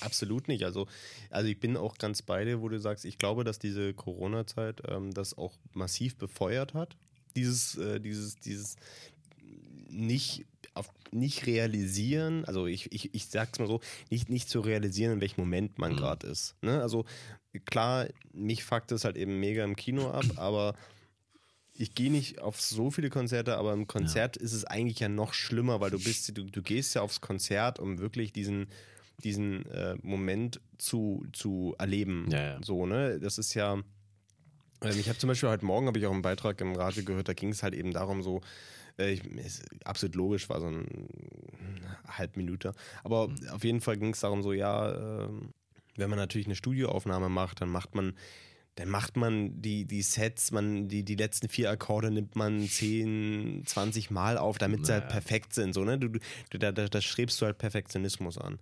[0.00, 0.64] absolut nicht.
[0.64, 0.86] Also,
[1.30, 4.82] also ich bin auch ganz bei dir, wo du sagst, ich glaube, dass diese Corona-Zeit
[4.86, 6.96] ähm, das auch massiv befeuert hat.
[7.38, 8.76] Dieses, äh, dieses, dieses
[9.90, 15.14] nicht, auf, nicht realisieren, also ich, ich, ich sag's mal so, nicht, nicht zu realisieren,
[15.14, 15.96] in welchem Moment man Mhm.
[15.96, 16.54] gerade ist.
[16.62, 16.80] Ne?
[16.82, 17.04] Also
[17.64, 20.74] klar, mich fuckt es halt eben mega im Kino ab, aber
[21.74, 25.32] ich gehe nicht auf so viele Konzerte, aber im Konzert ist es eigentlich ja noch
[25.32, 28.66] schlimmer, weil du bist, du, du gehst ja aufs Konzert, um wirklich diesen,
[29.22, 32.26] diesen äh, Moment zu, zu erleben.
[32.30, 32.60] Ja, ja.
[32.64, 33.18] So, ne?
[33.20, 33.80] Das ist ja.
[34.82, 37.28] Ähm, ich habe zum Beispiel heute Morgen habe ich auch einen Beitrag im Radio gehört,
[37.28, 38.40] da ging es halt eben darum, so,
[38.98, 41.08] äh, ich, ist absolut logisch, war so ein
[42.06, 42.72] Halbminute.
[43.04, 45.52] Aber auf jeden Fall ging es darum, so, ja, ähm,
[45.96, 48.14] wenn man natürlich eine Studioaufnahme macht, dann macht man
[48.76, 53.64] dann macht man die, die Sets, man, die, die letzten vier Akkorde nimmt man 10,
[53.66, 55.14] 20 Mal auf, damit sie halt Naja.
[55.14, 55.72] perfekt sind.
[55.72, 55.98] So, ne?
[55.98, 58.60] du, du, da, da, da strebst du halt Perfektionismus an.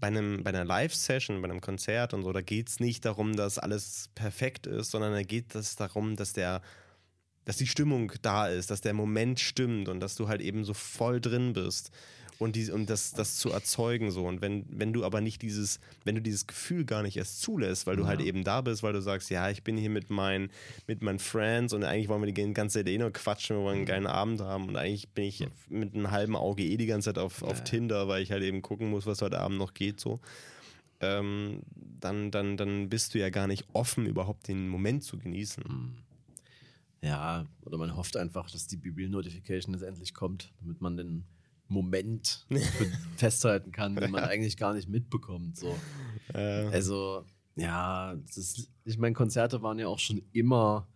[0.00, 3.36] Bei, einem, bei einer Live-Session, bei einem Konzert und so, da geht es nicht darum,
[3.36, 6.62] dass alles perfekt ist, sondern da geht es darum, dass der,
[7.44, 10.74] dass die Stimmung da ist, dass der Moment stimmt und dass du halt eben so
[10.74, 11.90] voll drin bist
[12.40, 14.26] und, die, und das, das zu erzeugen so.
[14.26, 17.86] Und wenn, wenn du aber nicht dieses, wenn du dieses Gefühl gar nicht erst zulässt,
[17.86, 18.08] weil du Ja.
[18.08, 20.50] halt eben da bist, weil du sagst, ja, ich bin hier mit meinen,
[20.86, 23.76] mit meinen Friends und eigentlich wollen wir die ganze Zeit eh nur quatschen, wir wollen
[23.76, 27.10] einen geilen Abend haben und eigentlich bin ich mit einem halben Auge eh die ganze
[27.10, 27.64] Zeit auf, auf Ja.
[27.64, 30.18] Tinder, weil ich halt eben gucken muss, was heute Abend noch geht so.
[31.02, 35.64] Ähm, dann, dann, dann bist du ja gar nicht offen, überhaupt den Moment zu genießen.
[35.64, 35.92] Hm.
[37.02, 41.24] Ja, oder man hofft einfach, dass die BB-Notification jetzt endlich kommt, damit man den
[41.70, 42.46] Moment
[43.16, 45.56] festhalten kann, den man eigentlich gar nicht mitbekommt.
[45.56, 45.76] So.
[46.34, 47.24] Äh, Also,
[47.56, 50.88] ja, ist, ich meine, Konzerte waren ja auch schon immer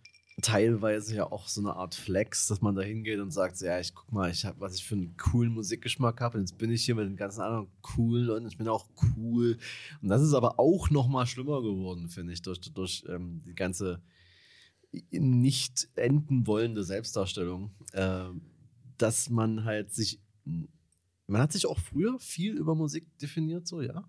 [0.43, 3.95] teilweise ja auch so eine Art Flex, dass man da hingeht und sagt, ja, ich
[3.95, 6.39] guck mal, ich hab, was ich für einen coolen Musikgeschmack habe.
[6.39, 9.59] Und jetzt bin ich hier mit den ganzen anderen coolen Leuten, ich bin auch cool.
[10.03, 13.55] Und das ist aber auch noch mal schlimmer geworden, finde ich, durch, durch ähm, die
[13.55, 14.03] ganze
[15.11, 18.43] nicht enden wollende Selbstdarstellung, ähm,
[18.99, 24.09] dass man halt sich, man hat sich auch früher viel über Musik definiert, so, ja.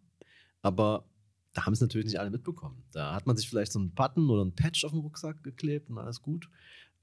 [0.61, 1.05] Aber
[1.53, 2.83] da haben es natürlich nicht alle mitbekommen.
[2.91, 5.89] Da hat man sich vielleicht so einen Button oder einen Patch auf den Rucksack geklebt
[5.89, 6.49] und alles gut.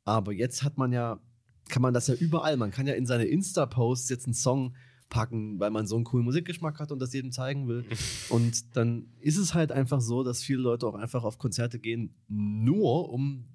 [0.05, 1.21] Aber jetzt hat man ja,
[1.69, 2.57] kann man das ja überall.
[2.57, 4.75] Man kann ja in seine Insta-Posts jetzt einen Song
[5.09, 7.85] packen, weil man so einen coolen Musikgeschmack hat und das jedem zeigen will.
[8.31, 12.15] Und dann ist es halt einfach so, dass viele Leute auch einfach auf Konzerte gehen,
[12.29, 13.47] nur um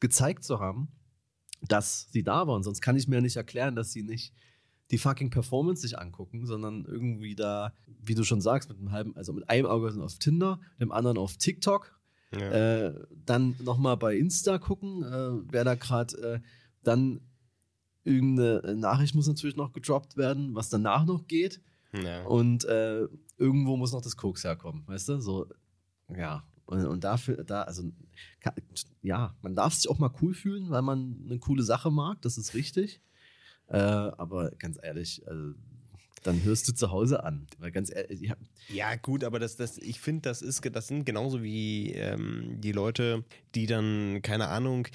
[0.00, 0.88] gezeigt zu haben,
[1.66, 2.62] dass sie da waren.
[2.62, 4.34] Sonst kann ich mir nicht erklären, dass sie nicht
[4.90, 9.16] die fucking Performance sich angucken, sondern irgendwie da, wie du schon sagst, mit einem halben,
[9.16, 11.98] also mit einem Auge sind auf Tinder, dem anderen auf TikTok,
[12.32, 12.50] ja.
[12.50, 16.40] äh, dann nochmal bei Insta gucken, äh, wer da gerade, äh,
[16.82, 17.20] dann
[18.04, 21.60] irgendeine Nachricht muss natürlich noch gedroppt werden, was danach noch geht.
[21.92, 22.24] ja.
[22.24, 25.20] Und äh, irgendwo muss noch das Koks herkommen, weißt du?
[25.20, 25.46] So,
[26.16, 26.44] ja.
[26.66, 27.82] Und, und dafür, da, also,
[29.02, 32.38] ja, man darf sich auch mal cool fühlen, weil man eine coole Sache mag, das
[32.38, 33.00] ist richtig.
[33.70, 35.54] Äh, aber ganz ehrlich, also,
[36.22, 37.46] dann hörst du zu Hause an.
[37.58, 40.88] Weil ganz ehrlich, ich hab, Ja, gut, aber das, das, ich finde, das ist, das
[40.88, 44.86] sind genauso wie ähm, die Leute, die dann, keine Ahnung,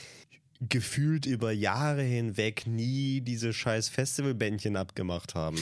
[0.62, 5.58] gefühlt über Jahre hinweg nie diese scheiß Festivalbändchen abgemacht haben.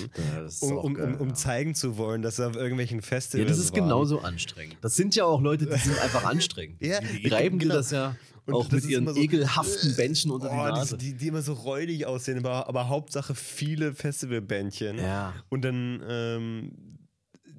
[0.45, 1.33] ist Um, um, geil, um, um ja.
[1.33, 3.83] zeigen zu wollen, dass sie auf irgendwelchen Ja, Festivals das ist waren.
[3.83, 4.77] genauso anstrengend.
[4.81, 6.81] Das sind ja auch Leute, die sind einfach anstrengend.
[6.81, 7.75] Ja, die reiben dir genau.
[7.75, 10.97] das ja Und auch mit ihren so, ekelhaften Bändchen unter die Oh, Nase.
[10.97, 14.97] die, die, die immer so räudig aussehen, aber, aber Hauptsache viele Festivalbändchen.
[14.97, 15.33] Ja.
[15.49, 16.71] Und dann, ähm,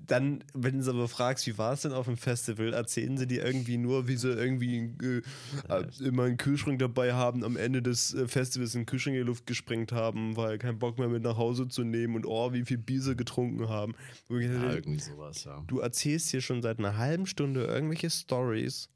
[0.07, 3.27] dann, wenn du sie aber fragst, wie war es denn auf dem Festival, erzählen sie
[3.27, 5.23] dir irgendwie nur, wie sie irgendwie äh,
[5.69, 9.27] äh, immer einen Kühlschrank dabei haben, am Ende des äh, Festivals einen Kühlschrank in die
[9.27, 12.65] Luft gesprengt haben, weil keinen Bock mehr mit nach Hause zu nehmen und oh, wie
[12.65, 13.95] viel Bier sie getrunken haben.
[14.29, 15.63] Ja, irgendwie sowas, ja.
[15.67, 18.91] du erzählst hier schon seit einer halben Stunde irgendwelche Stories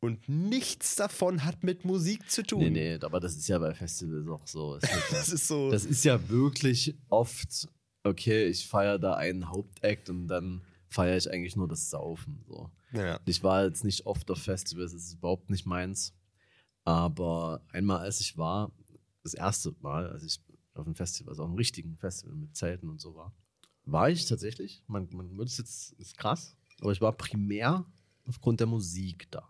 [0.00, 2.60] und nichts davon hat mit Musik zu tun.
[2.60, 4.72] Nee, nee, aber das ist ja bei Festivals auch so.
[4.74, 5.70] Wird ja- Das ist so.
[5.70, 7.68] Das ist ja wirklich oft,
[8.04, 12.42] okay, ich feiere da einen Hauptakt und dann feiere ich eigentlich nur das Saufen.
[12.46, 12.70] So.
[12.92, 13.18] ja.
[13.26, 16.14] Ich war jetzt nicht oft auf Festivals, das ist überhaupt nicht meins.
[16.84, 18.72] Aber einmal, als ich war,
[19.22, 20.40] das erste Mal, als ich
[20.74, 23.34] auf einem Festival, also auf einem richtigen Festival mit Zelten und so war,
[23.84, 27.84] war ich tatsächlich, man, man würde es jetzt, ist krass, aber ich war primär
[28.26, 29.46] aufgrund der Musik da.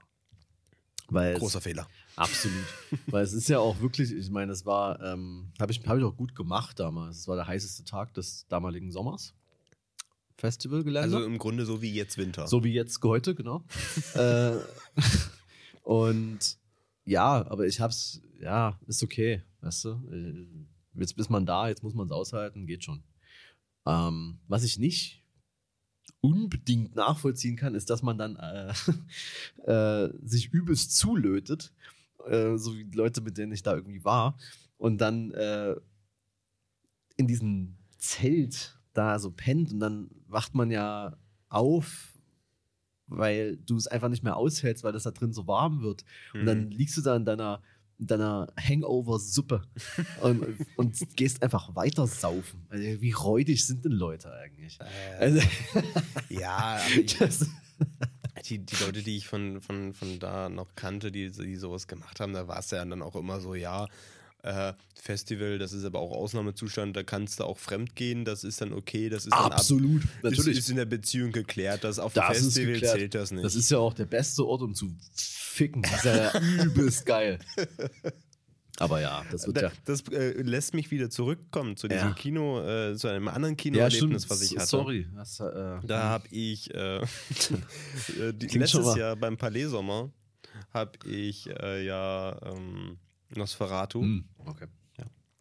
[1.08, 1.88] Weil es- Großer Fehler.
[2.16, 2.64] Absolut.
[3.06, 6.04] Weil es ist ja auch wirklich, ich meine, es war, ähm, habe ich, hab ich
[6.04, 7.18] auch gut gemacht damals.
[7.20, 9.34] Es war der heißeste Tag des damaligen Sommers.
[10.36, 11.00] Festivalgelände.
[11.16, 12.46] Also im Grunde so wie jetzt Winter.
[12.46, 13.64] so wie jetzt heute, genau.
[14.14, 14.56] äh,
[15.82, 16.58] und
[17.04, 19.90] ja, aber ich hab's, ja, ist okay, weißt du.
[20.12, 20.46] Äh,
[20.94, 23.04] Jetzt ist man da, jetzt muss man es aushalten, geht schon.
[23.86, 25.22] Ähm, was ich nicht
[26.20, 28.72] unbedingt nachvollziehen kann, ist, dass man dann äh,
[29.70, 31.72] äh, sich übelst zulötet,
[32.26, 34.36] äh, so wie die Leute, mit denen ich da irgendwie war,
[34.76, 35.76] und dann äh,
[37.16, 41.16] in diesem Zelt da so pennt und dann wacht man ja
[41.48, 42.14] auf,
[43.06, 46.04] weil du es einfach nicht mehr aushältst, weil das da drin so warm wird.
[46.34, 49.62] Und dann liegst du da in deiner, in deiner Hangover-Suppe
[50.22, 52.66] und, und gehst einfach weiter saufen.
[52.68, 54.78] Also, wie räudig sind denn Leute eigentlich?
[55.18, 55.40] Also,
[56.28, 57.16] ja, ich,
[58.48, 62.20] die, die Leute, die ich von, von, von da noch kannte, die, die sowas gemacht
[62.20, 63.88] haben, da war es ja dann auch immer so, ja,
[64.48, 68.60] äh, Festival, das ist aber auch Ausnahmezustand, da kannst du auch fremd gehen, das ist
[68.60, 70.52] dann okay, das ist absolut, ab, natürlich.
[70.52, 73.44] Ist, ist in der Beziehung geklärt, das auf dem Das Festival zählt das nicht.
[73.44, 75.82] Das ist ja auch der beste Ort, um zu ficken.
[75.82, 77.38] Das ist ja übelst geil.
[78.80, 79.72] Aber ja, das wird Da- ja.
[79.86, 82.14] Das äh, lässt mich wieder zurückkommen zu diesem Ja.
[82.14, 84.30] Kino, äh, zu einem anderen Ja, Kinoerlebnis, stimmt.
[84.30, 84.66] was ich hatte.
[84.68, 85.06] Sorry.
[85.16, 87.04] Das, äh, Da habe ich äh, äh,
[88.40, 90.12] letztes Jahr beim Palais Sommer
[90.72, 92.98] habe ich äh, ja ähm,
[93.34, 94.66] Nosferatu, Hm, okay.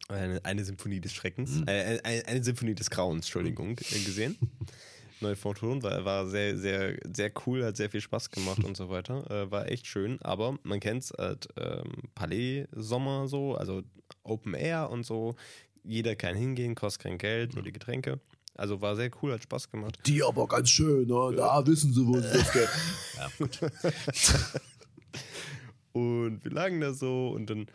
[0.09, 1.67] eine, eine Symphonie des Schreckens, Mhm.
[1.67, 4.37] äh, eine, eine Symphonie des Grauens, Entschuldigung, äh, gesehen.
[5.19, 8.89] Neu Fortun, war, war sehr, sehr, sehr cool, hat sehr viel Spaß gemacht und so
[8.89, 9.29] weiter.
[9.31, 13.81] Äh, war echt schön, aber man kennt es halt ähm, Palais Sommer so, also
[14.23, 15.35] Open Air und so.
[15.83, 18.19] Jeder kann hingehen, kostet kein Geld, nur die Getränke.
[18.53, 19.97] Also war sehr cool, hat Spaß gemacht.
[20.05, 21.33] Die aber ganz schön, ne?
[21.35, 22.69] Da wissen sie, wo sie das Geld.
[23.17, 23.59] Ja, gut.
[25.97, 27.65] Und wir lagen da so und dann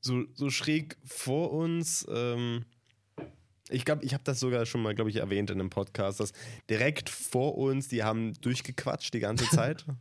[0.00, 2.06] so, so schräg vor uns.
[2.10, 2.64] Ähm,
[3.68, 6.32] ich glaube, ich habe das sogar schon mal, glaube ich, erwähnt in einem Podcast, dass
[6.70, 9.84] direkt vor uns, die haben durchgequatscht die ganze Zeit.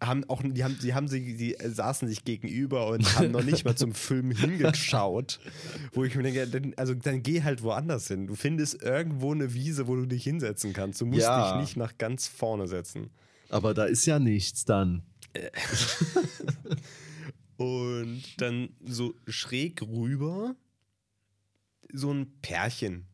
[0.00, 3.64] haben auch, die haben, die haben sich, die saßen sich gegenüber und haben noch nicht
[3.64, 5.40] mal zum Film hingeschaut.
[5.92, 8.26] Wo ich mir denke, dann, also dann geh halt woanders hin.
[8.26, 11.00] Du findest irgendwo eine Wiese, wo du dich hinsetzen kannst.
[11.00, 11.52] Du musst Ja.
[11.54, 13.10] dich nicht nach ganz vorne setzen.
[13.48, 15.02] Aber da ist ja nichts dann.
[17.56, 20.54] Und dann so schräg rüber
[21.92, 23.06] so ein Pärchen.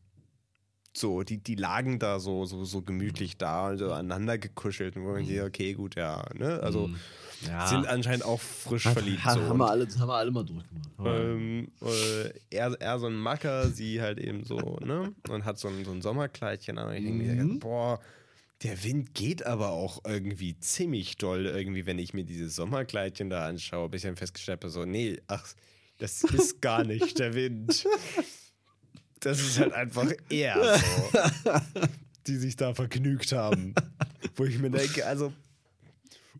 [0.95, 4.95] So, die, die lagen da so, so, so gemütlich da, so aneinander gekuschelt.
[4.95, 6.23] Und wo man sieht, okay, gut, ja.
[6.35, 6.59] Ne?
[6.61, 6.95] Also Mhm.
[7.47, 7.65] ja.
[7.67, 9.23] sind anscheinend auch frisch verliebt.
[9.25, 9.41] Ha, so.
[9.41, 10.89] haben, wir alle, haben wir alle mal durchgemacht.
[11.03, 15.13] ähm, äh, er, er so ein Macker, sie halt eben so, ne?
[15.29, 16.89] Und hat so ein, so ein Sommerkleidchen an.
[16.89, 17.59] Und ich denke mir, Mhm.
[17.59, 17.99] boah,
[18.61, 23.45] der Wind geht aber auch irgendwie ziemlich doll, irgendwie, wenn ich mir dieses Sommerkleidchen da
[23.47, 25.53] anschaue, bis ich dann festgestellt habe, so, nee, ach,
[25.97, 27.85] das ist gar nicht der Wind.
[29.19, 31.51] Das ist halt einfach er so,
[32.27, 33.73] die sich da vergnügt haben.
[34.35, 35.33] Wo ich mir denke, also,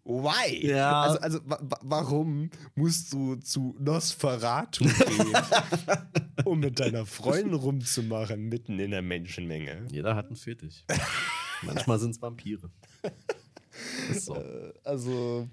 [0.06, 0.66] why?
[0.68, 1.02] Ja.
[1.02, 5.34] Also, also wa wa- warum musst du zu Nosferatu gehen,
[6.46, 9.86] um mit deiner Freundin rumzumachen, mitten in der Menschenmenge?
[9.92, 10.84] Jeder hat einen Fetisch.
[11.66, 12.70] Manchmal sind es Vampire.
[14.14, 14.36] So.
[14.84, 15.50] Also,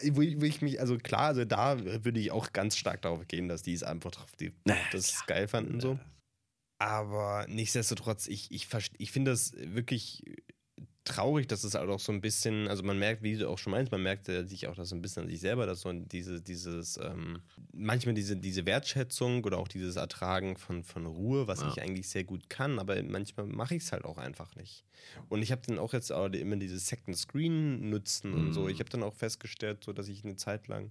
[0.00, 3.48] äh, wo ich, mich, also klar, also da würde ich auch ganz stark darauf gehen,
[3.48, 5.98] dass die es einfach drauf, die Naja, das geil fanden so.
[6.78, 10.24] Aber nichtsdestotrotz, ich, ich, ich finde das wirklich
[11.04, 13.72] traurig, dass es halt auch so ein bisschen, also man merkt, wie du auch schon
[13.72, 15.92] meinst, man merkt äh, sich auch das so ein bisschen an sich selber, dass so
[15.92, 17.40] diese, dieses, ähm,
[17.72, 21.68] manchmal diese, diese Wertschätzung oder auch dieses Ertragen von, von Ruhe, was ja.
[21.68, 24.84] ich eigentlich sehr gut kann, aber manchmal mache ich es halt auch einfach nicht.
[25.28, 28.36] Und ich habe dann auch jetzt auch immer dieses Second Screen nutzen mhm.
[28.38, 28.68] und so.
[28.68, 28.80] Ich mhm.
[28.80, 30.90] habe dann auch festgestellt, so dass ich eine Zeit lang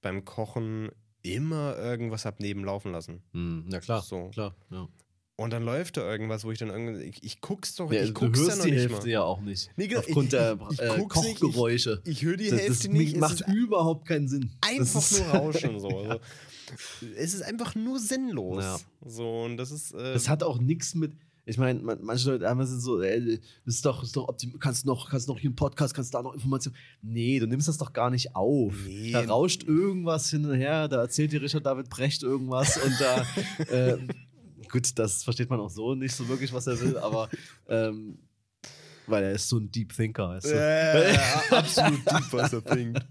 [0.00, 0.90] beim Kochen
[1.22, 3.22] immer irgendwas habe nebenlaufen lassen.
[3.32, 3.66] Mhm.
[3.70, 4.28] Ja klar, so.
[4.28, 4.88] klar, ja.
[5.36, 7.02] Und dann läuft da irgendwas, wo ich dann irgendwie.
[7.02, 7.90] Ich, ich guck's doch.
[7.90, 9.08] Ja, ich guck's du hörst ja noch die Hälfte mal.
[9.08, 9.68] ja auch nicht.
[9.76, 12.00] Nee, aufgrund ich, der ich, äh, Kochgeräusche.
[12.04, 13.16] Ich, ich höre die das, Hälfte das nicht.
[13.16, 14.52] macht überhaupt keinen Sinn.
[14.60, 15.88] Einfach nur Rauschen so.
[17.04, 18.64] Also, es ist einfach nur sinnlos.
[18.64, 18.78] Ja.
[19.04, 19.92] So, und das ist.
[19.92, 21.12] Äh, das hat auch nichts mit.
[21.44, 24.86] Ich meine, manche Leute einmal sind so, ey, das ist doch, ist doch optim kannst
[24.86, 26.74] noch, kannst noch hier einen Podcast, kannst da noch Informationen.
[27.02, 28.74] Nee, du nimmst das doch gar nicht auf.
[28.86, 29.12] Nee.
[29.12, 33.26] Da rauscht irgendwas hin und her, da erzählt dir Richard David Brecht irgendwas und da
[33.70, 33.98] äh,
[34.74, 37.28] gut, das versteht man auch so nicht so wirklich, was er will, aber
[37.68, 38.18] ähm,
[39.06, 40.30] weil er ist so ein Deep Thinker.
[40.30, 40.54] Weißt du?
[40.56, 43.06] ja, ja, absolut deep, was er denkt.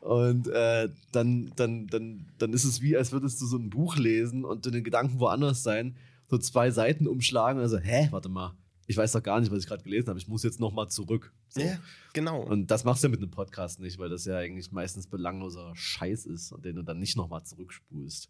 [0.00, 3.96] Und äh, dann, dann, dann, dann ist es wie, als würdest du so ein Buch
[3.96, 5.96] lesen und in den Gedanken woanders sein,
[6.28, 9.60] so zwei Seiten umschlagen und also, hä, warte mal, ich weiß doch gar nicht, was
[9.60, 11.32] ich gerade gelesen habe, ich muss jetzt nochmal zurück.
[11.48, 11.60] So.
[11.60, 11.78] Ja,
[12.12, 12.42] genau.
[12.42, 15.72] Und das machst du ja mit einem Podcast nicht, weil das ja eigentlich meistens belangloser
[15.74, 18.28] Scheiß ist und den du dann nicht nochmal zurückspulst.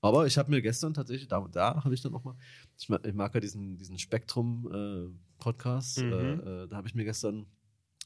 [0.00, 2.34] Aber ich habe mir gestern tatsächlich, da, da habe ich dann nochmal,
[2.78, 6.40] ich, ich mag ja diesen, diesen Spektrum-Podcast, äh, mhm.
[6.40, 7.46] äh, da habe ich mir gestern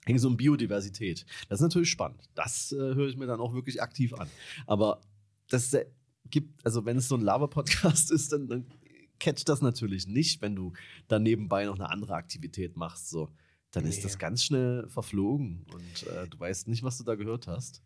[0.04, 1.24] ging so um Biodiversität.
[1.48, 2.28] Das ist natürlich spannend.
[2.35, 4.28] Das äh, höre ich mir dann auch wirklich aktiv an.
[4.66, 5.00] Aber
[5.48, 5.87] das äh,
[6.30, 8.66] gibt, also wenn es so ein Lava-Podcast ist, dann, dann
[9.18, 10.72] catcht das natürlich nicht, wenn du
[11.09, 13.09] dann nebenbei noch eine andere Aktivität machst.
[13.09, 13.30] So.
[13.70, 13.90] Dann nee.
[13.90, 17.83] ist das ganz schnell verflogen und äh, du weißt nicht, was du da gehört hast.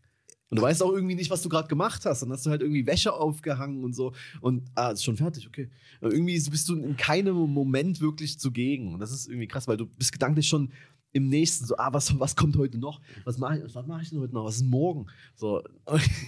[0.51, 2.23] Und du weißt auch irgendwie nicht, was du gerade gemacht hast.
[2.23, 4.15] Dann hast du halt irgendwie Wäsche aufgehangen und so.
[4.41, 5.69] Und ah, ist schon fertig, okay.
[6.01, 8.95] Und irgendwie bist du in keinem Moment wirklich zugegen.
[8.95, 10.71] Und das ist irgendwie krass, weil du bist gedanklich schon
[11.13, 13.01] im nächsten so, ah, was, was kommt heute noch?
[13.25, 14.45] Was mache ich, was mach ich denn heute noch?
[14.45, 15.07] Was ist morgen?
[15.35, 15.63] So.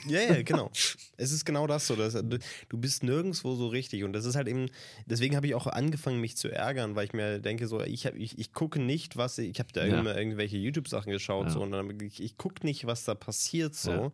[0.08, 0.70] Ja, ja, genau.
[0.72, 1.96] es ist genau das so.
[1.96, 4.04] Dass, du bist nirgendwo so richtig.
[4.04, 4.66] Und das ist halt eben,
[5.06, 8.14] deswegen habe ich auch angefangen, mich zu ärgern, weil ich mir denke, so, ich, hab,
[8.16, 10.02] ich, ich gucke nicht, was, ich habe da ja.
[10.16, 11.52] irgendwelche YouTube-Sachen geschaut, ja.
[11.52, 13.90] so, und dann, ich, ich gucke nicht, was da passiert, so.
[13.90, 14.12] Ja.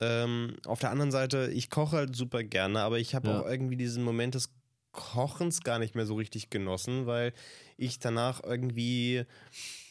[0.00, 3.76] Ähm, auf der anderen Seite, ich koche halt super gerne, aber ich habe auch irgendwie
[3.76, 4.50] diesen Moment des
[4.94, 7.34] Kochens gar nicht mehr so richtig genossen, weil
[7.76, 9.26] ich danach irgendwie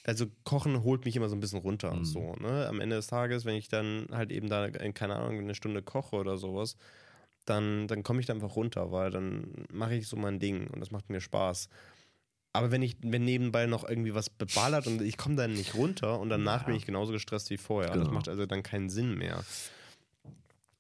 [0.06, 1.94] also Kochen holt mich immer so ein bisschen runter.
[1.94, 2.06] Mhm.
[2.06, 2.68] So, ne?
[2.68, 6.18] Am Ende des Tages, wenn ich dann halt eben da, keine Ahnung, eine Stunde koche
[6.18, 6.76] oder sowas,
[7.46, 10.80] dann, dann komme ich da einfach runter, weil dann mache ich so mein Ding und
[10.80, 11.70] das macht mir Spaß.
[12.54, 16.20] Aber wenn ich, wenn nebenbei noch irgendwie was beballert und ich komme dann nicht runter
[16.20, 16.68] und danach ja.
[16.68, 17.92] bin ich genauso gestresst wie vorher.
[17.92, 18.04] Genau.
[18.04, 19.44] Das macht also dann keinen Sinn mehr.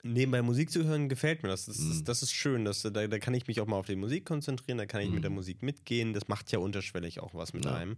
[0.05, 1.65] Nebenbei Musik zu hören gefällt mir das.
[1.65, 1.91] Das, mhm.
[1.91, 2.65] ist, das ist schön.
[2.65, 5.07] Das, da, da kann ich mich auch mal auf die Musik konzentrieren, da kann ich
[5.07, 5.15] mhm.
[5.15, 6.13] mit der Musik mitgehen.
[6.13, 7.73] Das macht ja unterschwellig auch was mit ja.
[7.73, 7.95] einem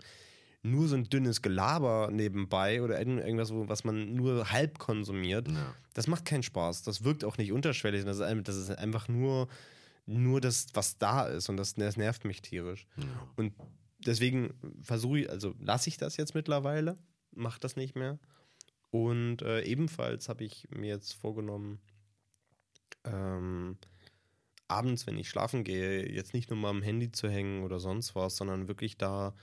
[0.65, 5.75] nur so ein dünnes Gelaber nebenbei oder irgendwas, was man nur halb konsumiert, ja.
[5.93, 6.83] das macht keinen Spaß.
[6.83, 8.03] Das wirkt auch nicht unterschwellig.
[8.03, 9.47] Das ist, das ist einfach nur,
[10.05, 12.87] nur das, was da ist und das, das nervt mich tierisch.
[12.97, 13.05] Ja.
[13.35, 13.53] Und
[14.05, 16.97] deswegen versuche ich, also lasse ich das jetzt mittlerweile,
[17.31, 18.19] mache das nicht mehr.
[18.89, 21.79] Und äh, ebenfalls habe ich mir jetzt vorgenommen,
[23.05, 23.77] ähm,
[24.67, 28.15] abends, wenn ich schlafen gehe, jetzt nicht nur mal am Handy zu hängen oder sonst
[28.15, 29.33] was, sondern wirklich da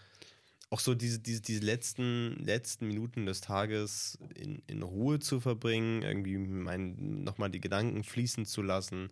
[0.71, 6.03] auch so diese, diese, diese letzten, letzten Minuten des Tages in, in Ruhe zu verbringen,
[6.03, 9.11] irgendwie nochmal die Gedanken fließen zu lassen.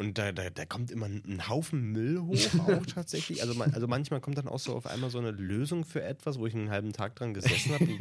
[0.00, 3.42] Und da, da, da kommt immer ein Haufen Müll hoch, auch tatsächlich.
[3.42, 6.46] Also, also manchmal kommt dann auch so auf einmal so eine Lösung für etwas, wo
[6.46, 7.98] ich einen halben Tag dran gesessen habe.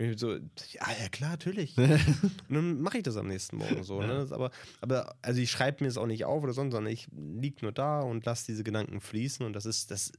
[0.00, 1.78] Und so, ja, ja, klar, natürlich.
[1.78, 4.02] Und dann mache ich das am nächsten Morgen so.
[4.02, 4.26] Ne?
[4.32, 7.58] Aber, aber also ich schreibe mir es auch nicht auf oder sonst, sondern ich liege
[7.62, 9.46] nur da und lasse diese Gedanken fließen.
[9.46, 10.10] Und das ist, das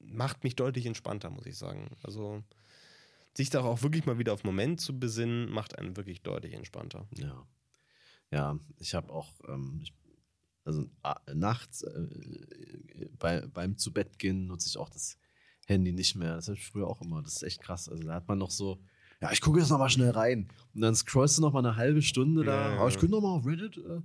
[0.00, 1.96] macht mich deutlich entspannter, muss ich sagen.
[2.02, 2.42] Also
[3.36, 7.06] sich da auch wirklich mal wieder auf Moment zu besinnen, macht einen wirklich deutlich entspannter.
[7.16, 7.46] Ja.
[8.32, 9.94] Ja, ich habe auch, ähm, ich,
[10.64, 15.18] also äh, nachts äh, bei, beim zu Bett gehen nutze ich auch das
[15.66, 16.36] Handy nicht mehr.
[16.36, 17.22] Das habe ich früher auch immer.
[17.22, 17.88] Das ist echt krass.
[17.88, 18.80] Also da hat man noch so,
[19.20, 20.48] ja, ich gucke jetzt noch mal schnell rein.
[20.74, 22.74] Und dann scrollst du noch mal eine halbe Stunde da.
[22.74, 23.76] Ja, oh, ich gucke noch mal auf Reddit.
[23.76, 24.00] Äh,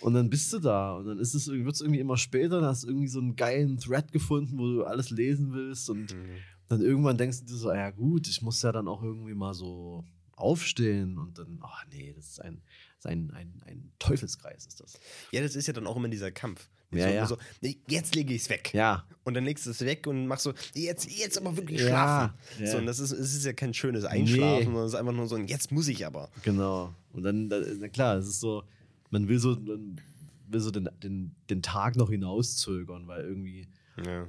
[0.00, 0.96] und dann bist du da.
[0.96, 2.60] Und dann ist es, wird es irgendwie immer später.
[2.60, 5.88] Dann hast du irgendwie so einen geilen Thread gefunden, wo du alles lesen willst.
[5.88, 6.36] Und mhm.
[6.68, 9.54] dann irgendwann denkst du dir so, ja gut, ich muss ja dann auch irgendwie mal
[9.54, 10.04] so
[10.38, 11.18] aufstehen.
[11.18, 12.62] Und dann, ach oh, nee, das ist ein,
[12.96, 14.98] das ist ein, ein, ein Teufelskreis ist das.
[15.32, 16.68] Ja, das ist ja dann auch immer dieser Kampf.
[16.90, 17.26] Ja, so, ja.
[17.26, 17.38] So,
[17.86, 18.72] jetzt lege ich es weg.
[18.72, 19.04] Ja.
[19.24, 22.34] Und dann legst du es weg und machst so, jetzt, jetzt aber wirklich schlafen.
[22.58, 22.72] Ja, ja.
[22.72, 24.64] So, und das ist, es ist ja kein schönes Einschlafen, nee.
[24.64, 26.30] sondern es ist einfach nur so ein, jetzt muss ich aber.
[26.42, 26.94] Genau.
[27.12, 28.64] Und dann, na klar, es ist so,
[29.10, 30.00] man will so, man
[30.46, 33.68] will so den, den, den Tag noch hinauszögern, weil irgendwie
[34.02, 34.26] Ja.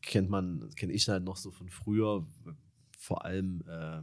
[0.00, 2.26] kennt man, kenne ich halt noch so von früher,
[2.98, 4.00] vor allem äh,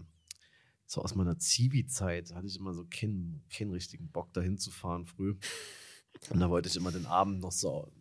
[0.90, 5.06] so aus meiner Zivi-Zeit, hatte ich immer so keinen, keinen richtigen Bock, dahin zu fahren
[5.06, 5.36] früh.
[6.32, 7.92] Und da wollte ich immer den Abend noch so,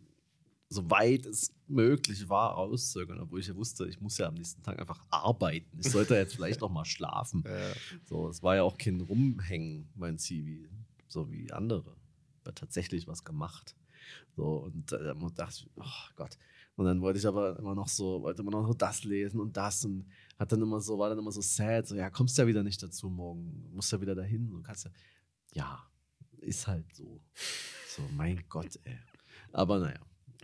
[0.69, 4.63] so weit es möglich war, auszögern, obwohl ich ja wusste, ich muss ja am nächsten
[4.63, 5.77] Tag einfach arbeiten.
[5.79, 7.43] Ich sollte jetzt vielleicht noch mal schlafen.
[7.47, 7.73] Ja.
[8.05, 10.67] So, es war ja auch kein Rumhängen, mein Zivi,
[11.07, 11.95] so wie andere.
[12.43, 13.75] War tatsächlich was gemacht.
[14.35, 16.39] So, und dann dachte ich, oh Gott.
[16.75, 19.57] Und dann wollte ich aber immer noch so, wollte immer noch so das lesen und
[19.57, 20.07] das und
[20.39, 22.81] hat dann immer so, war dann immer so sad, so, ja, kommst ja wieder nicht
[22.81, 24.91] dazu morgen, musst ja wieder dahin, du kannst ja,
[25.53, 25.83] ja,
[26.37, 27.21] ist halt so.
[27.95, 28.97] So, mein Gott, ey.
[29.51, 29.99] Aber naja,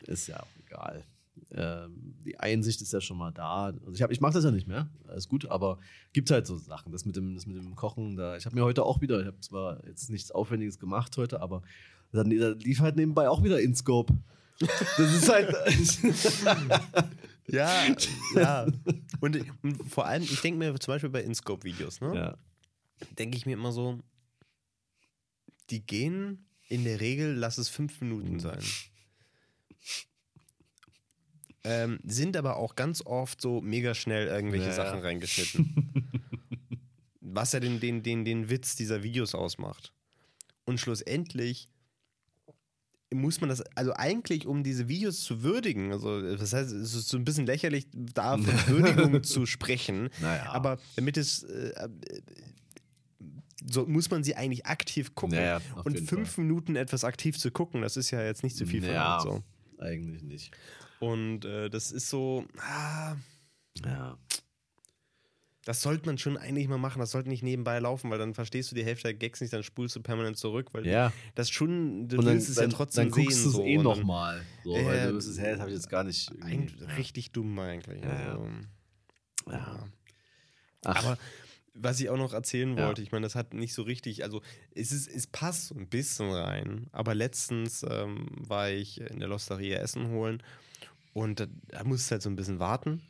[0.06, 1.06] ist ja auch egal.
[1.52, 3.66] Ähm, die Einsicht ist ja schon mal da.
[3.86, 5.80] Also ich, ich mache das ja nicht mehr, alles gut, aber
[6.12, 6.92] gibt halt so Sachen.
[6.92, 9.28] Das mit dem, das mit dem Kochen, da, ich habe mir heute auch wieder, ich
[9.28, 11.62] habe zwar jetzt nichts Aufwendiges gemacht heute, aber
[12.12, 14.14] dann da lief halt nebenbei auch wieder InScope.
[14.60, 15.54] Das ist halt.
[17.48, 17.86] Ja,
[18.36, 18.66] ja.
[19.22, 22.16] Und, und vor allem, ich denke mir zum Beispiel bei InScope-Videos, ne?
[22.16, 22.38] ja.
[23.18, 24.00] denke ich mir immer so,
[25.70, 28.60] die gehen in der Regel, lass es fünf Minuten sein.
[31.64, 34.76] Ähm, sind aber auch ganz oft so mega schnell irgendwelche Ja, ja.
[34.76, 36.12] Sachen reingeschnitten.
[37.22, 39.94] was ja den, den, den, den Witz dieser Videos ausmacht.
[40.66, 41.70] Und schlussendlich
[43.16, 47.10] muss man das, also eigentlich, um diese Videos zu würdigen, also das heißt, es ist
[47.10, 50.52] so ein bisschen lächerlich, da von Würdigung zu sprechen, Naja.
[50.52, 51.90] aber damit es, äh, äh,
[53.68, 55.38] so muss man sie eigentlich aktiv gucken.
[55.38, 58.84] Naja, Und fünf Minuten etwas aktiv zu gucken, das ist ja jetzt nicht so viel
[58.84, 59.20] Ja.
[59.20, 59.44] verlangt.
[59.78, 59.84] So.
[59.84, 60.52] Eigentlich nicht.
[61.00, 63.16] Und äh, das ist so, ah,
[63.84, 64.18] Ja.
[65.66, 67.00] Das sollte man schon eigentlich mal machen.
[67.00, 69.64] Das sollte nicht nebenbei laufen, weil dann verstehst du die Hälfte der Gags nicht, dann
[69.64, 71.12] spulst du permanent zurück, weil Ja.
[71.34, 73.44] das schon, du Und dann, willst es dann, ja trotzdem dann guckst sehen.
[73.44, 74.46] du es so, eh nochmal.
[74.64, 76.32] So, Ja, weil du bist, hä, das habe ich jetzt gar nicht.
[76.98, 78.02] Richtig dumm eigentlich.
[78.02, 78.32] Ja.
[78.34, 78.50] Also,
[79.52, 79.84] Ja.
[80.84, 81.18] Aber
[81.74, 84.42] was ich auch noch erzählen wollte, ich meine, das hat nicht so richtig, also
[84.76, 89.28] es, ist, es passt so ein bisschen rein, aber letztens ähm, war ich in der
[89.28, 90.42] Losteria Essen holen
[91.14, 93.02] und da, da musste halt so ein bisschen warten.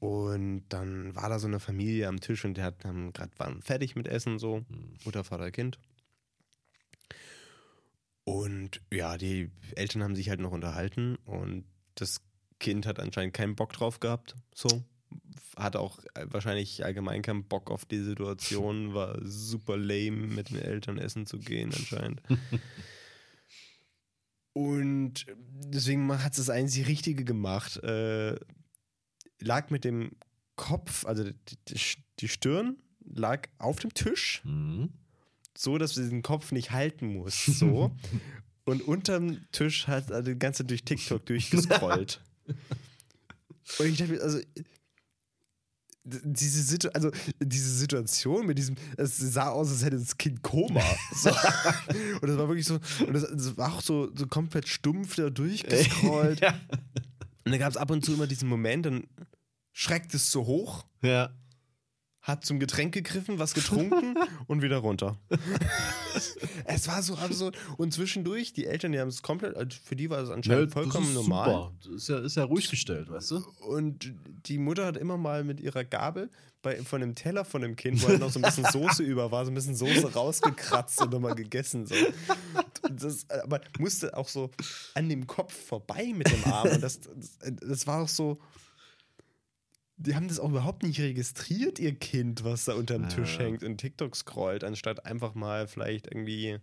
[0.00, 3.60] Und dann war da so eine Familie am Tisch und die hat, haben gerade waren
[3.60, 4.64] fertig mit Essen, so
[5.04, 5.78] Mutter, Vater, Kind.
[8.24, 11.64] Und ja, die Eltern haben sich halt noch unterhalten und
[11.96, 12.22] das
[12.58, 14.36] Kind hat anscheinend keinen Bock drauf gehabt.
[14.54, 14.84] So.
[15.56, 20.60] Hat auch äh, wahrscheinlich allgemein keinen Bock auf die Situation, war super lame, mit den
[20.60, 22.22] Eltern essen zu gehen, anscheinend.
[24.54, 25.26] und
[25.66, 27.76] deswegen hat es das einzig Richtige gemacht.
[27.82, 28.36] Äh,
[29.40, 30.12] lag mit dem
[30.56, 31.78] Kopf, also die,
[32.18, 34.90] die, Stirn lag auf dem Tisch Mhm.
[35.56, 37.46] so, dass du den Kopf nicht halten musst.
[37.46, 37.96] So.
[38.64, 42.20] Und unterm Tisch hat er die ganze Zeit durch TikTok durchgescrollt.
[43.78, 44.38] Und ich dachte mir, also.
[46.02, 47.10] Diese, Situ also,
[47.40, 50.82] diese Situation mit diesem, es sah aus, als hätte das Kind Koma.
[51.14, 51.28] So.
[52.20, 55.28] Und das war wirklich so, und das, das war auch so, so komplett stumpf da
[55.28, 56.40] durchgescrollt.
[56.40, 56.58] ja.
[57.44, 59.04] Und da gab es ab und zu immer diesen Moment, dann
[59.72, 61.30] schreckt es so hoch, ja.
[62.22, 64.16] hat zum Getränk gegriffen, was getrunken
[64.46, 65.18] und wieder runter.
[66.64, 67.56] es war so absurd.
[67.76, 71.14] Und zwischendurch, die Eltern, die haben es komplett, also für die war es anscheinend vollkommen
[71.14, 71.46] das ist normal.
[71.46, 71.72] Super.
[71.84, 73.44] Das ist ja, ist ja ruhig gestellt, weißt du?
[73.60, 74.12] Und
[74.46, 76.30] die Mutter hat immer mal mit ihrer Gabel
[76.62, 79.30] bei, von dem Teller von dem Kind, wo halt noch so ein bisschen Soße über
[79.30, 81.86] war, so ein bisschen Soße rausgekratzt und nochmal gegessen.
[81.86, 81.94] So.
[82.90, 84.50] Das, aber musste auch so
[84.94, 86.68] an dem Kopf vorbei mit dem Arm.
[86.68, 88.38] Und das, das, das war auch so.
[90.02, 93.08] Die haben das auch überhaupt nicht registriert, ihr Kind, was da unterm Ja.
[93.08, 96.58] Tisch hängt und TikTok scrollt, anstatt einfach mal vielleicht irgendwie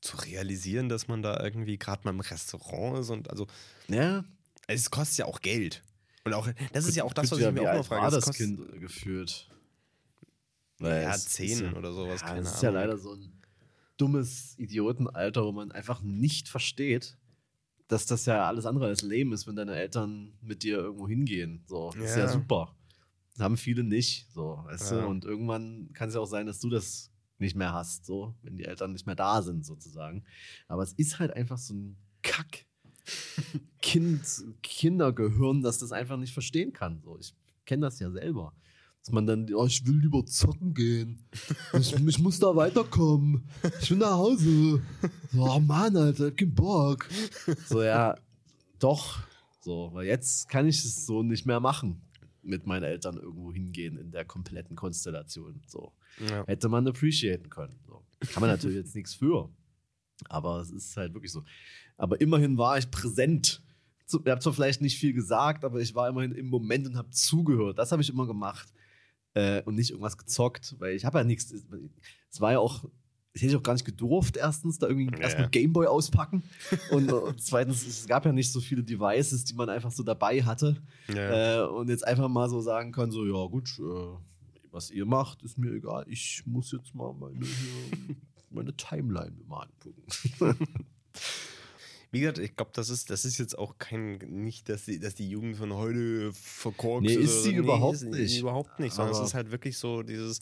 [0.00, 3.46] zu realisieren, dass man da irgendwie gerade mal im Restaurant ist und also
[3.86, 4.24] Ja.
[4.66, 5.84] es kostet ja auch Geld.
[6.24, 8.02] Und auch, das ist ja auch das, was ja, ich mir auch noch frage.
[8.02, 9.48] war das Kind geführt?
[10.80, 13.40] Ja, es ist zehn ja, oder sowas, Ja, keine das ist ja leider so ein
[13.96, 17.16] dummes Idiotenalter, wo man einfach nicht versteht,
[17.92, 21.62] dass das ja alles andere als lame ist, wenn deine Eltern mit dir irgendwo hingehen.
[21.66, 22.28] So, das ist ja Ja.
[22.28, 22.74] super.
[23.34, 25.02] Das haben viele nicht, so, weißt Ja.
[25.02, 25.08] du?
[25.08, 28.56] Und irgendwann kann es ja auch sein, dass du das nicht mehr hast, so, wenn
[28.56, 30.24] die Eltern nicht mehr da sind, sozusagen.
[30.68, 32.66] Aber es ist halt einfach so ein Kack.
[33.82, 34.22] Kind,
[34.62, 37.00] Kindergehirn, das das einfach nicht verstehen kann.
[37.02, 37.34] So, ich
[37.66, 38.54] kenne das ja selber.
[39.04, 41.26] Dass man dann, oh, ich will lieber zocken gehen.
[41.72, 43.48] Ich, ich muss da weiterkommen.
[43.80, 44.80] Ich will nach Hause.
[45.32, 47.08] So, oh Mann, Alter, ich hab keinen Bock.
[47.66, 48.14] So, ja,
[48.78, 49.18] doch.
[49.60, 52.02] So, weil jetzt kann ich es so nicht mehr machen.
[52.42, 55.62] Mit meinen Eltern irgendwo hingehen in der kompletten Konstellation.
[55.66, 55.92] So.
[56.28, 56.46] Ja.
[56.46, 57.80] Hätte man appreciaten können.
[57.86, 58.04] So.
[58.32, 59.50] Kann man natürlich jetzt nichts für.
[60.28, 61.42] Aber es ist halt wirklich so.
[61.96, 63.62] Aber immerhin war ich präsent.
[64.06, 67.10] Ich habe zwar vielleicht nicht viel gesagt, aber ich war immerhin im Moment und habe
[67.10, 67.78] zugehört.
[67.78, 68.72] Das habe ich immer gemacht.
[69.34, 71.52] Äh, und nicht irgendwas gezockt, weil ich habe ja nichts.
[72.30, 72.84] Es war ja auch
[73.32, 75.22] das hätte ich auch gar nicht gedurft, erstens, da irgendwie ja.
[75.22, 76.42] erstmal Gameboy auspacken.
[76.90, 80.42] und, und, zweitens, es gab ja nicht so viele Devices, die man einfach so dabei
[80.42, 80.76] hatte.
[81.08, 81.62] Ja.
[81.62, 85.42] Äh, und jetzt einfach mal so sagen kann: so, ja, gut, äh, was ihr macht,
[85.42, 86.04] ist mir egal.
[86.08, 87.46] Ich muss jetzt mal meine,
[88.50, 90.68] meine Timeline mal angucken.
[92.12, 95.14] Wie gesagt, ich glaube, das ist, das ist jetzt auch kein, nicht, dass die, dass
[95.14, 97.08] die Jugend von heute verkorkst.
[97.08, 98.38] Nee, ist sie nee, überhaupt ist, nicht.
[98.38, 100.40] Überhaupt nicht, sondern es ist halt wirklich so dieses,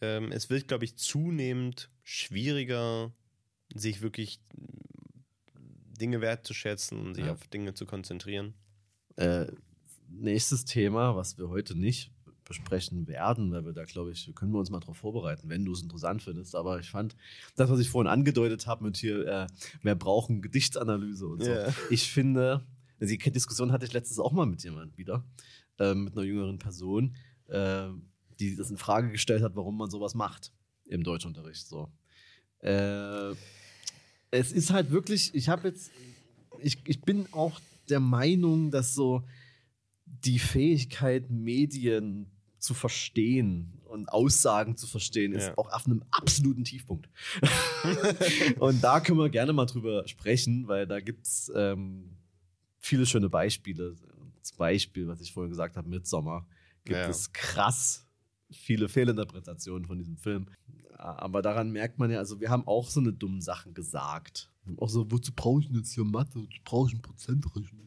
[0.00, 3.12] ähm, es wird, glaube ich, zunehmend schwieriger,
[3.74, 4.40] sich wirklich
[6.00, 7.32] Dinge wertzuschätzen und sich ja.
[7.32, 8.54] auf Dinge zu konzentrieren.
[9.16, 9.48] Äh,
[10.08, 12.15] nächstes Thema, was wir heute nicht
[12.46, 15.72] besprechen werden, weil wir da, glaube ich, können wir uns mal darauf vorbereiten, wenn du
[15.72, 16.54] es interessant findest.
[16.54, 17.16] Aber ich fand
[17.56, 19.46] das, was ich vorhin angedeutet habe mit hier, äh,
[19.82, 21.50] wir brauchen Gedichtsanalyse und so.
[21.50, 21.74] Yeah.
[21.90, 22.64] Ich finde,
[23.00, 25.24] die Diskussion hatte ich letztens auch mal mit jemandem wieder,
[25.78, 27.16] äh, mit einer jüngeren Person.
[27.48, 27.88] Äh,
[28.38, 30.52] die das in Frage gestellt hat, warum man sowas macht
[30.84, 31.66] im Deutschunterricht.
[31.66, 31.90] So.
[32.60, 33.30] Äh,
[34.30, 35.90] es ist halt wirklich, ich habe jetzt,
[36.60, 39.22] ich, ich bin auch der Meinung, dass so
[40.04, 45.58] die Fähigkeit, Medien zu verstehen und Aussagen zu verstehen, ist ja.
[45.58, 47.08] auch auf einem absoluten Tiefpunkt.
[48.58, 52.16] und da können wir gerne mal drüber sprechen, weil da gibt es ähm,
[52.78, 53.94] viele schöne Beispiele.
[54.42, 56.46] Zum Beispiel, was ich vorhin gesagt habe, Midsommar,
[56.84, 57.08] gibt ja.
[57.08, 58.06] es krass
[58.50, 60.46] viele Fehlinterpretationen von diesem Film.
[60.96, 64.50] Aber daran merkt man ja, also wir haben auch so eine dumme Sachen gesagt.
[64.78, 66.36] Auch so, wozu brauche ich denn jetzt hier Mathe?
[66.36, 67.78] Wozu brauche ich einen Prozentrechner?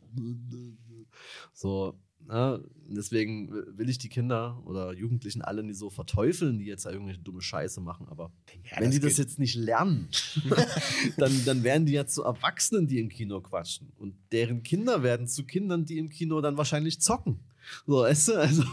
[1.53, 6.85] So, na, deswegen will ich die Kinder oder Jugendlichen alle nicht so verteufeln, die jetzt
[6.85, 8.07] da irgendwelche dumme Scheiße machen.
[8.07, 8.31] Aber
[8.69, 10.09] ja, wenn die das jetzt nicht lernen,
[11.17, 13.91] dann, dann werden die ja zu Erwachsenen, die im Kino quatschen.
[13.97, 17.39] Und deren Kinder werden zu Kindern, die im Kino dann wahrscheinlich zocken.
[17.87, 18.33] So, weißt du?
[18.33, 18.63] Also.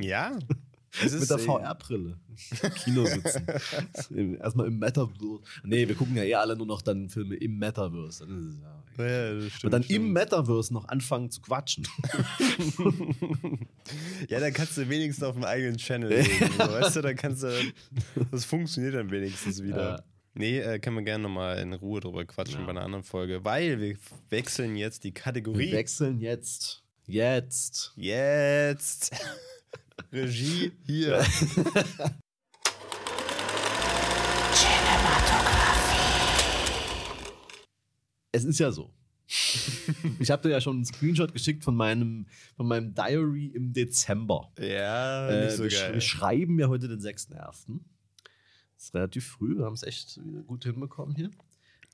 [0.00, 0.38] Ja,
[1.00, 2.18] mit der VR-Brille.
[2.84, 3.46] Kino sitzen.
[4.38, 5.40] Erstmal im Metaverse.
[5.64, 8.26] Nee, wir gucken ja eh alle nur noch dann Filme im Metaverse.
[8.26, 8.62] Dann
[8.98, 9.96] ja, ja, stimmt, Und dann stimmt.
[9.96, 11.86] im Metaverse noch anfangen zu quatschen.
[14.28, 16.58] ja, dann kannst du wenigstens auf dem eigenen Channel legen.
[16.58, 17.72] weißt du, dann kannst du.
[18.30, 19.96] Das funktioniert dann wenigstens wieder.
[19.96, 20.04] Ja.
[20.34, 22.64] Nee, äh, können wir gerne nochmal in Ruhe drüber quatschen ja.
[22.66, 23.96] bei einer anderen Folge, weil wir
[24.30, 25.70] wechseln jetzt die Kategorie.
[25.70, 26.82] Wir wechseln jetzt.
[27.06, 27.92] Jetzt.
[27.96, 29.12] Jetzt.
[30.12, 31.18] Regie hier.
[38.32, 38.92] es ist ja so.
[40.18, 42.26] ich habe dir ja schon einen Screenshot geschickt von meinem,
[42.56, 44.52] von meinem Diary im Dezember.
[44.58, 45.94] Ja, äh, so wir, geil.
[45.94, 47.80] wir schreiben ja heute den 6.1.
[48.74, 51.30] Das ist relativ früh, wir haben es echt gut hinbekommen hier.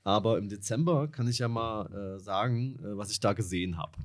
[0.03, 3.97] Aber im Dezember kann ich ja mal äh, sagen, äh, was ich da gesehen habe.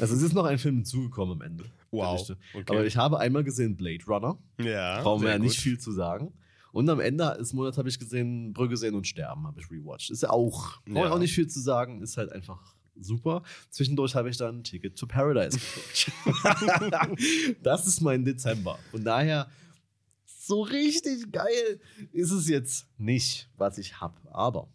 [0.00, 1.64] Also es ist noch ein Film hinzugekommen am Ende.
[1.90, 2.30] Wow.
[2.54, 2.64] Okay.
[2.68, 4.38] Aber ich habe einmal gesehen Blade Runner.
[4.60, 5.02] Ja.
[5.02, 6.32] Brauchen wir ja nicht viel zu sagen.
[6.72, 10.10] Und am Ende des Monats habe ich gesehen Brügge sehen und sterben, habe ich rewatcht.
[10.10, 11.12] Ist ja auch, brauche ja.
[11.12, 13.42] auch nicht viel zu sagen, ist halt einfach super.
[13.70, 16.12] Zwischendurch habe ich dann Ticket to Paradise geguckt.
[17.62, 18.78] das ist mein Dezember.
[18.90, 19.48] Von daher,
[20.26, 21.80] so richtig geil
[22.12, 24.16] ist es jetzt nicht, was ich habe.
[24.32, 24.68] Aber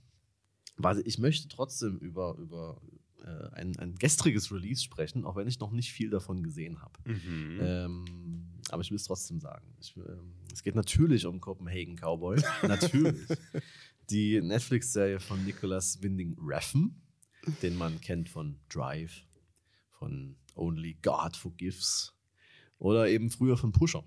[0.77, 2.81] was, ich möchte trotzdem über, über
[3.23, 6.99] äh, ein, ein gestriges Release sprechen, auch wenn ich noch nicht viel davon gesehen habe.
[7.05, 7.59] Mhm.
[7.61, 8.05] Ähm,
[8.69, 9.65] aber ich will es trotzdem sagen.
[9.79, 12.41] Ich, ähm, es geht natürlich um Copenhagen Cowboy.
[12.63, 13.27] natürlich.
[14.09, 17.01] Die Netflix-Serie von Nicholas Winding Refn,
[17.61, 19.25] den man kennt von Drive,
[19.89, 22.13] von Only God Forgives
[22.77, 24.03] oder eben früher von Pusher.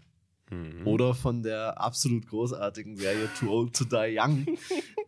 [0.51, 0.87] Mhm.
[0.87, 4.47] Oder von der absolut großartigen Serie Too Old to Die Young,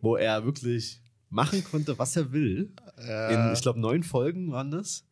[0.01, 2.73] wo er wirklich machen konnte, was er will.
[2.97, 3.29] Ja.
[3.29, 5.05] In, ich glaube, neun Folgen waren das,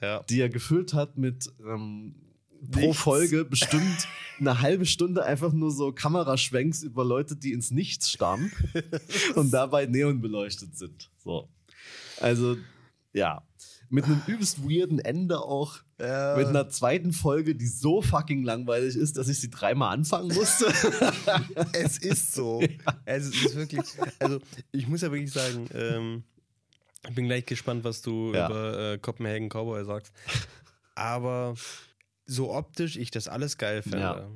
[0.00, 0.22] ja.
[0.24, 2.14] die er gefüllt hat mit ähm,
[2.70, 4.08] pro Folge bestimmt
[4.38, 8.50] eine halbe Stunde einfach nur so Kameraschwenks über Leute, die ins Nichts starren
[9.34, 11.10] und dabei neon beleuchtet sind.
[11.18, 11.48] So.
[12.20, 12.56] Also,
[13.12, 13.42] ja.
[13.90, 15.78] Mit einem übelst weirden Ende auch.
[16.00, 16.36] Ja.
[16.36, 20.66] Mit einer zweiten Folge, die so fucking langweilig ist, dass ich sie dreimal anfangen musste.
[21.72, 22.60] es ist so.
[22.60, 22.68] Ja.
[23.04, 23.82] Es ist wirklich.
[24.18, 24.40] Also,
[24.72, 26.24] ich muss ja wirklich sagen, ähm,
[27.08, 28.46] ich bin gleich gespannt, was du ja.
[28.46, 30.12] über äh, Copenhagen Cowboy sagst.
[30.94, 31.54] Aber
[32.26, 34.28] so optisch ich das alles geil finde.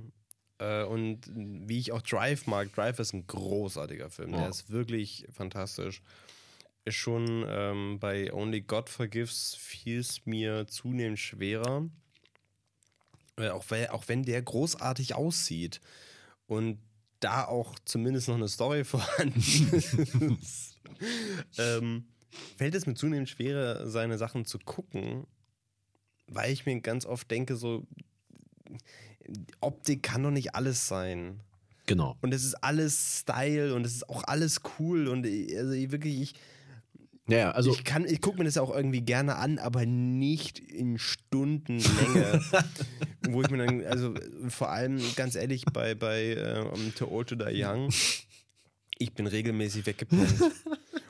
[0.58, 4.32] Äh, und wie ich auch Drive mag, Drive ist ein großartiger Film.
[4.32, 6.02] Der ist wirklich fantastisch
[6.92, 11.88] schon ähm, bei Only God Forgives fiel es mir zunehmend schwerer.
[13.36, 15.80] Äh, auch, weil, auch wenn der großartig aussieht.
[16.46, 16.78] Und
[17.20, 20.78] da auch zumindest noch eine Story vorhanden ist,
[21.58, 22.06] ähm,
[22.56, 25.26] fällt es mir zunehmend schwerer, seine Sachen zu gucken,
[26.26, 27.86] weil ich mir ganz oft denke, so,
[29.60, 31.40] Optik kann doch nicht alles sein.
[31.86, 32.16] Genau.
[32.20, 35.90] Und es ist alles Style und es ist auch alles cool und ich, also ich
[35.90, 36.34] wirklich, ich,
[37.28, 40.98] Ja, also ich kann, ich gucke mir das auch irgendwie gerne an, aber nicht in
[40.98, 42.42] Stundenlänge.
[43.28, 44.14] wo ich mir dann, also
[44.48, 47.90] vor allem ganz ehrlich, bei, bei ähm, To Old to Die Young,
[48.98, 50.34] ich bin regelmäßig weggepennt.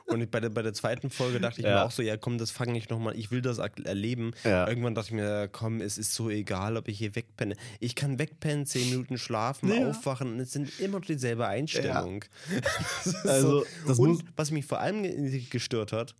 [0.09, 1.75] Und bei der, bei der zweiten Folge dachte ich Ja.
[1.75, 4.31] mir auch so, ja komm, das fange ich nochmal, ich will das erleben.
[4.43, 4.67] Ja.
[4.67, 7.55] Irgendwann dachte ich mir, komm, es ist so egal, ob ich hier wegpenne.
[7.79, 9.89] Ich kann wegpennen, zehn Minuten schlafen, Ja.
[9.89, 12.25] aufwachen und es sind immer dieselbe Einstellung.
[13.23, 16.15] Also, das und was mich vor allem ge- gestört hat,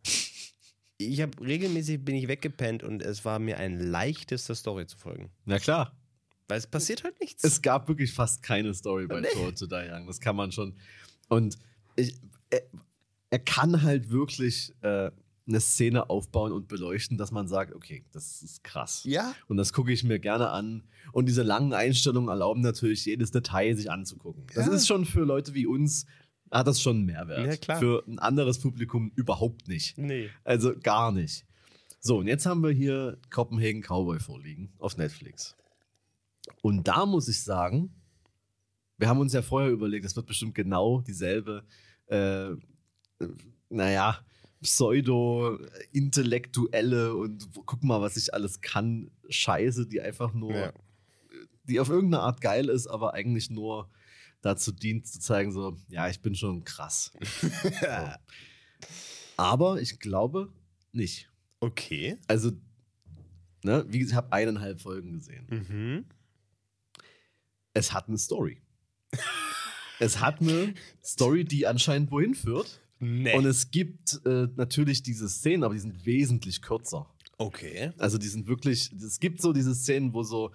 [0.97, 4.97] ich habe regelmäßig bin ich weggepennt und es war mir ein leichtes, der Story zu
[4.97, 5.31] folgen.
[5.45, 5.95] na klar.
[6.47, 7.43] Weil es passiert halt nichts.
[7.43, 9.27] Es gab wirklich fast keine Story bei Nee.
[9.33, 10.07] Tour to Die Young.
[10.07, 10.75] Das kann man schon.
[11.27, 11.57] Und
[11.95, 12.15] ich,
[13.29, 15.11] er, kann halt wirklich äh,
[15.47, 19.03] eine Szene aufbauen und beleuchten, dass man sagt, okay, das ist krass.
[19.05, 20.83] ja, Und das gucke ich mir gerne an.
[21.11, 24.45] Und diese langen Einstellungen erlauben natürlich, jedes Detail sich anzugucken.
[24.53, 24.73] Das Ja.
[24.73, 26.05] ist schon für Leute wie uns,
[26.51, 27.45] hat das schon einen Mehrwert.
[27.47, 27.79] Ja, klar.
[27.79, 29.97] Für ein anderes Publikum überhaupt nicht.
[29.97, 30.29] nee.
[30.43, 31.45] Also gar nicht.
[31.99, 35.55] So, und jetzt haben wir hier Copenhagen Cowboy vorliegen auf Netflix.
[36.61, 37.93] Und da muss ich sagen,
[38.97, 41.65] wir haben uns ja vorher überlegt, es wird bestimmt genau dieselbe,
[42.07, 42.51] äh,
[43.69, 44.19] naja,
[44.61, 50.73] pseudo-intellektuelle und guck mal, was ich alles kann, Scheiße, die einfach nur, Ja.
[51.63, 53.89] die auf irgendeine Art geil ist, aber eigentlich nur
[54.41, 57.11] dazu dient, zu zeigen, so, ja, ich bin schon krass.
[57.81, 57.87] so.
[59.37, 60.51] Aber ich glaube
[60.91, 61.29] nicht.
[61.59, 62.17] Okay.
[62.27, 62.51] Also,
[63.63, 65.45] ne, wie gesagt, ich habe eineinhalb Folgen gesehen.
[65.49, 66.05] Mhm.
[67.73, 68.61] Es hat eine Story.
[69.99, 72.81] es hat eine Story, die anscheinend wohin führt.
[72.99, 73.35] Nee.
[73.37, 77.07] Und es gibt äh, natürlich diese Szenen, aber die sind wesentlich kürzer.
[77.37, 77.91] okay.
[77.97, 80.51] Also die sind wirklich, es gibt so diese Szenen, wo so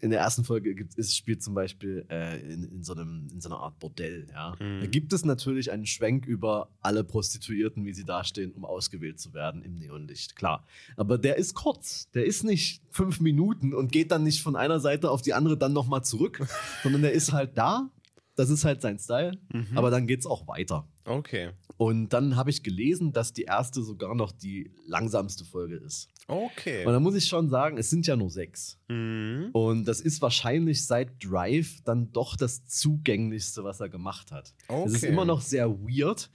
[0.00, 3.40] in der ersten Folge gibt, es spielt zum Beispiel äh, in, in, so einem, in
[3.40, 4.54] so einer Art Bordell, ja.
[4.60, 4.80] Mhm.
[4.82, 9.34] Da gibt es natürlich einen Schwenk über alle Prostituierten, wie sie dastehen, um ausgewählt zu
[9.34, 10.64] werden im Neonlicht, klar.
[10.96, 14.78] Aber der ist kurz, der ist nicht fünf Minuten und geht dann nicht von einer
[14.78, 16.46] Seite auf die andere dann nochmal zurück,
[16.84, 17.90] sondern der ist halt da,
[18.36, 19.76] das ist halt sein Style, Mhm.
[19.76, 20.86] aber dann geht es auch weiter.
[21.08, 21.50] Okay.
[21.76, 26.08] Und dann habe ich gelesen, dass die erste sogar noch die langsamste Folge ist.
[26.26, 26.84] Okay.
[26.84, 28.78] Und da muss ich schon sagen, es sind ja nur sechs.
[28.88, 29.50] Mhm.
[29.52, 34.54] Und das ist wahrscheinlich seit Drive dann doch das zugänglichste, was er gemacht hat.
[34.86, 35.12] Es ist Okay.
[35.12, 36.30] immer noch sehr weird,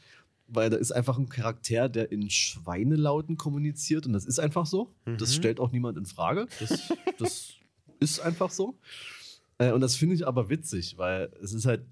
[0.47, 4.93] weil da ist einfach ein Charakter, der in Schweinelauten kommuniziert und das ist einfach so.
[5.05, 5.33] Das Mhm.
[5.33, 6.47] stellt auch niemand in Frage.
[6.59, 6.69] Das,
[7.19, 7.53] das
[7.99, 8.77] ist einfach so.
[9.59, 11.83] Äh, Und das finde ich aber witzig, weil es ist halt,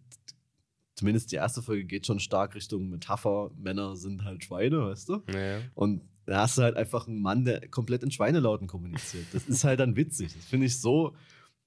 [1.01, 5.23] zumindest die erste Folge geht schon stark Richtung Metapher, Männer sind halt Schweine, weißt du?
[5.33, 5.57] Ja.
[5.73, 9.25] Und da hast du halt einfach einen Mann, der komplett in Schweinelauten kommuniziert.
[9.33, 10.31] Das ist halt dann witzig.
[10.35, 11.15] Das finde ich so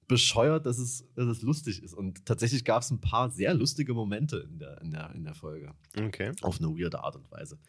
[0.07, 1.93] bescheuert, dass es, dass es lustig ist.
[1.93, 5.33] Und tatsächlich gab es ein paar sehr lustige Momente in der, in, der, in der
[5.33, 5.73] Folge.
[5.99, 6.31] Okay.
[6.41, 7.59] Auf eine weirde Art und Weise.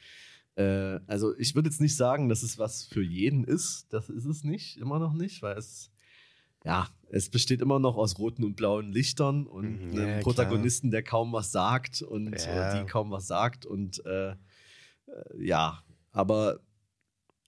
[0.55, 3.87] Äh, also ich würde jetzt nicht sagen, dass es was für jeden ist.
[3.91, 5.91] Das ist es nicht, immer noch nicht, weil es,
[6.65, 10.21] ja, es besteht immer noch aus roten und blauen Lichtern und Mhm, einem ja, klar.
[10.23, 12.75] Protagonisten, der kaum was sagt und Ja.
[12.75, 14.35] die kaum was sagt und äh, äh,
[15.39, 15.83] ja,
[16.13, 16.61] aber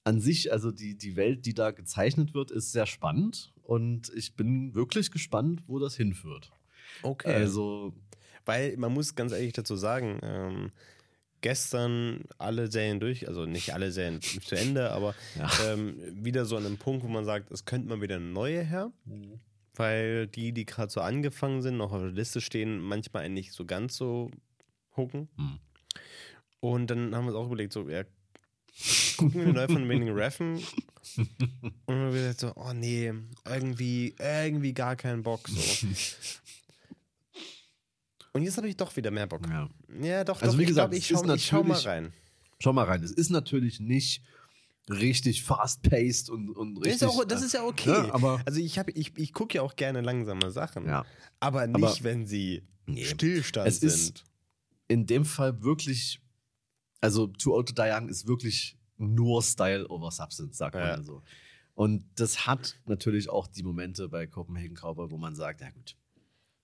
[0.04, 4.36] an sich, also die, die Welt, die da gezeichnet wird, ist sehr spannend und ich
[4.36, 6.50] bin wirklich gespannt, wo das hinführt.
[7.02, 7.32] Okay.
[7.34, 7.92] Also,
[8.46, 10.70] Weil man muss ganz ehrlich dazu sagen, ähm,
[11.42, 15.50] gestern alle Serien durch, also nicht alle Serien zu Ende, aber ja.
[15.66, 18.62] ähm, wieder so an einem Punkt, wo man sagt, es könnte mal wieder eine neue
[18.62, 18.90] her,
[19.78, 23.52] weil die, die gerade so angefangen sind, noch auf der Liste stehen, manchmal einen nicht
[23.52, 24.30] so ganz so
[24.96, 25.28] hucken.
[25.36, 25.58] Hm.
[26.60, 28.02] Und dann haben wir uns auch überlegt, so, ja,
[29.16, 31.28] gucken wir neu von Winning Reffen und
[31.86, 33.12] dann haben wir gesagt so, oh nee,
[33.44, 35.86] irgendwie, irgendwie gar keinen Bock so.
[38.34, 39.48] Und jetzt habe ich doch wieder mehr Bock.
[39.48, 39.68] ja.
[40.00, 42.12] Ja, doch, Also doch, wie ich gesagt, glaube, ich schau, ich schau mal rein.
[42.60, 43.02] Schau mal rein.
[43.02, 44.22] Es ist natürlich nicht
[44.90, 47.02] richtig fast-paced und, und Das richtig.
[47.02, 47.90] ist, auch, das äh, ist ja okay.
[47.90, 50.86] Ja, aber- also ich, hab- ich, ich gucke ja auch gerne langsame Sachen.
[50.86, 51.04] ja.
[51.40, 53.04] Aber nicht, Aber- wenn sie Nee.
[53.04, 54.24] Stillstand Es ist- sind.
[54.88, 56.20] in dem Fall wirklich,
[57.00, 60.96] also Too Old to Die Young ist wirklich nur Style over Substance, sagt man Ja.
[60.96, 61.22] ja so.
[61.74, 65.96] Und das hat natürlich auch die Momente bei Copenhagen Cowboy, wo man sagt, ja gut,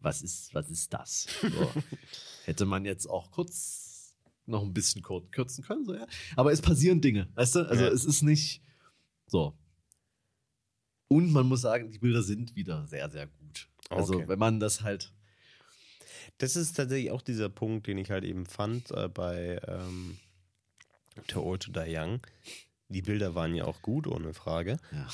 [0.01, 1.29] was ist, was ist das?
[1.41, 1.71] So.
[2.47, 3.84] Hätte man jetzt auch kurz
[4.47, 6.07] noch ein bisschen kürzen können, so ja.
[6.37, 7.61] Aber es passieren Dinge, weißt du?
[7.69, 7.91] Also Ja.
[7.91, 8.63] es ist nicht
[9.27, 9.57] so.
[11.09, 13.69] Und man muss sagen, die Bilder sind wieder sehr, sehr gut.
[13.91, 14.29] Also Okay.
[14.29, 15.13] wenn man das halt
[16.39, 20.19] Das ist tatsächlich auch dieser Punkt, den ich halt eben fand äh, bei ähm,
[21.29, 22.21] Too Old to Die Young.
[22.89, 24.79] Die Bilder waren ja auch gut, ohne Frage.
[24.91, 25.07] Ja.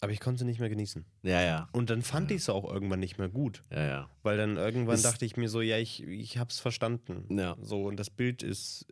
[0.00, 1.04] Aber ich konnte sie nicht mehr genießen.
[1.22, 1.68] Ja, ja.
[1.72, 3.64] Und dann fand ich sie auch irgendwann nicht mehr gut.
[3.70, 4.10] Ja, ja.
[4.22, 7.24] Weil dann irgendwann Es- dachte ich mir so, ja, ich, ich hab's verstanden.
[7.36, 7.56] Ja.
[7.60, 8.86] So, und das Bild ist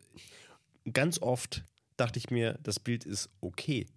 [0.92, 1.64] ganz oft
[1.96, 3.86] dachte ich mir, das Bild ist okay.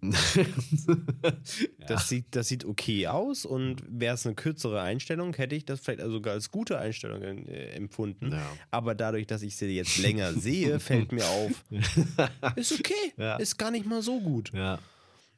[1.86, 5.80] Das, sieht, das sieht okay aus und wäre es eine kürzere Einstellung, hätte ich das
[5.80, 8.32] vielleicht sogar als gute Einstellung äh, empfunden.
[8.32, 8.46] Ja.
[8.70, 11.50] Aber dadurch, dass ich sie jetzt länger sehe, fällt mir auf,
[12.56, 13.36] ist okay, Ja.
[13.36, 14.50] ist gar nicht mal so gut.
[14.54, 14.78] ja.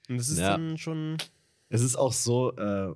[0.09, 0.51] Und das ist Ja.
[0.51, 1.17] dann schon.
[1.73, 2.95] Es ist auch so, äh,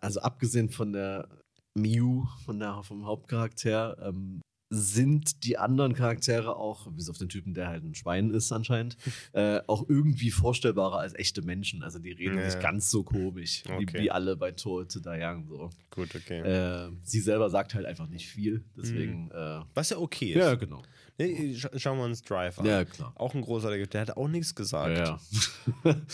[0.00, 1.28] also abgesehen von der
[1.74, 4.40] Mew, von der, vom Hauptcharakter, ähm,
[4.70, 8.98] sind die anderen Charaktere auch, bis auf den Typen, der halt ein Schwein ist anscheinend,
[9.32, 11.82] äh, auch irgendwie vorstellbarer als echte Menschen.
[11.82, 12.44] Also die reden Ja.
[12.44, 13.98] nicht ganz so komisch, wie, Okay.
[14.02, 15.46] wie alle bei Tour to Die Young.
[15.48, 15.70] So.
[15.90, 16.40] Gut, okay.
[16.40, 19.30] Äh, sie selber sagt halt einfach nicht viel, deswegen.
[19.74, 20.44] Was ja okay Äh, ist.
[20.44, 20.82] ja, genau.
[21.16, 22.66] Nee, scha schauen wir uns Drive an.
[22.66, 23.12] Ja, klar.
[23.16, 24.98] Auch ein großartiger, der hat auch nichts gesagt.
[24.98, 25.18] Ja,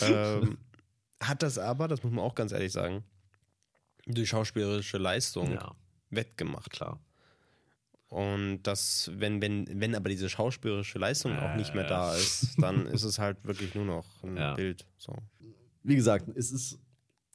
[0.02, 0.58] ähm,
[1.28, 3.04] hat das aber, das muss man auch ganz ehrlich sagen,
[4.06, 5.74] die schauspielerische Leistung ja,
[6.10, 6.70] wettgemacht.
[6.70, 7.00] klar.
[8.08, 11.88] Und das, wenn, wenn, wenn aber diese schauspielerische Leistung auch nicht mehr Äh.
[11.88, 14.54] da ist, dann ist es halt wirklich nur noch ein Ja.
[14.54, 14.86] Bild.
[14.98, 15.14] So.
[15.82, 16.78] wie gesagt, es ist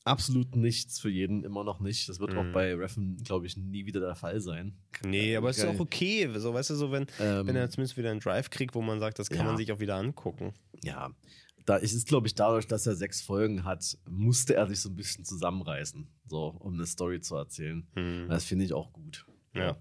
[0.06, 2.08] absolut nichts für jeden, immer noch nicht.
[2.10, 2.52] Das wird auch Mhm.
[2.54, 4.74] bei Reffen, glaube ich, nie wieder der Fall sein.
[5.04, 6.28] Nee, aber es ist auch okay.
[6.40, 9.00] So, weißt du, so, wenn, Ähm, wenn er zumindest wieder einen Drive kriegt, wo man
[9.00, 9.44] sagt, das kann Ja.
[9.46, 10.54] man sich auch wieder angucken.
[10.84, 11.12] ja,
[11.70, 14.96] da ist glaube ich, dadurch, dass er sechs Folgen hat, musste er sich so ein
[14.96, 17.88] bisschen zusammenreißen, so, um eine Story zu erzählen.
[17.94, 18.28] Hm.
[18.28, 19.28] Das finde ich auch gut.
[19.54, 19.78] Ja.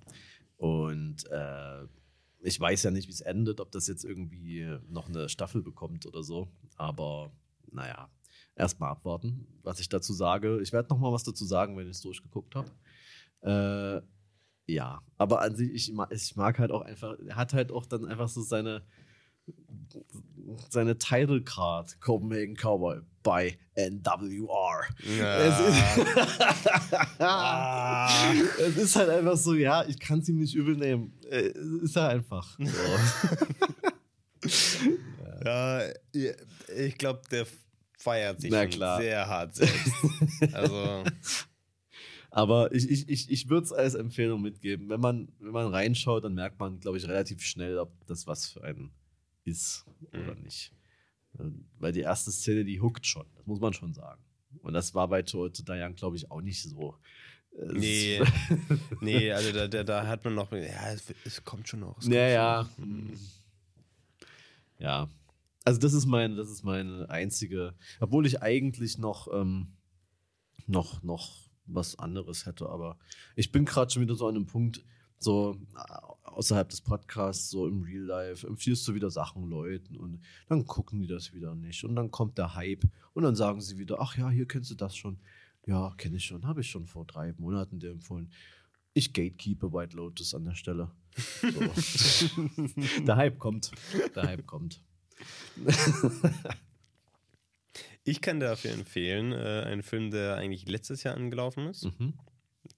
[0.58, 1.84] Und äh,
[2.40, 6.04] ich weiß ja nicht, wie es endet, ob das jetzt irgendwie noch eine Staffel bekommt
[6.04, 6.48] oder so.
[6.76, 7.32] Aber
[7.72, 8.10] naja,
[8.54, 10.60] erstmal abwarten, was ich dazu sage.
[10.60, 12.70] Ich werde noch mal was dazu sagen, wenn ich es durchgeguckt habe.
[13.40, 14.02] Äh,
[14.70, 18.04] ja, aber an sich, ich, ich mag halt auch einfach, er hat halt auch dann
[18.04, 18.82] einfach so seine
[20.70, 24.82] seine Title Card Copenhagen Cowboy by NWR.
[25.06, 25.78] Es ist,
[27.20, 28.32] Ah.
[28.60, 31.12] es ist halt einfach so, ja, ich kann es ihm nicht übel nehmen.
[31.30, 32.58] Äh, Es ist halt einfach.
[32.58, 32.70] So.
[35.44, 35.82] Ja,
[36.76, 37.46] ich glaube, der
[37.96, 39.92] feiert sich sehr hart selbst.
[40.52, 41.04] also,
[42.30, 44.88] Aber ich, ich, ich, ich würde es als Empfehlung mitgeben.
[44.88, 48.46] Wenn man, wenn man reinschaut, dann merkt man, glaube ich, relativ schnell, ob das was
[48.48, 48.90] für einen
[49.48, 50.72] ist oder nicht.
[51.38, 51.44] Äh,
[51.78, 53.26] Weil die erste Szene, die huckt schon.
[53.36, 54.22] Das muss man schon sagen.
[54.60, 56.96] Und das war bei to Young, glaube ich, auch nicht so.
[57.72, 58.20] Nee,
[59.00, 61.98] nee, also da, da, da hat man noch, ja, es, es kommt schon noch.
[61.98, 62.78] kommt Ja, noch.
[62.78, 63.18] Mhm.
[64.78, 65.08] Ja.
[65.64, 69.76] Also das ist meine, das ist meine einzige, obwohl ich eigentlich noch, ähm,
[70.66, 72.98] noch, noch was anderes hätte, aber
[73.36, 74.82] ich bin gerade schon wieder so an einem Punkt,
[75.18, 75.60] so
[76.32, 81.00] außerhalb des Podcasts, so im Real Life, empfiehlst du wieder Sachen Leuten und dann gucken
[81.00, 84.16] die das wieder nicht und dann kommt der Hype und dann sagen sie wieder, ach
[84.16, 85.18] ja, hier kennst du das schon.
[85.66, 88.30] Ja, kenne ich schon, habe ich schon vor drei Monaten dir empfohlen.
[88.94, 90.90] Ich gatekeepe White Lotus an der Stelle.
[91.40, 91.50] So.
[93.06, 93.70] der Hype kommt.
[94.14, 94.82] Der Hype kommt.
[98.08, 101.84] Ich kann dafür empfehlen, äh, einen Film, der eigentlich letztes Jahr angelaufen ist.
[101.84, 102.14] Mhm.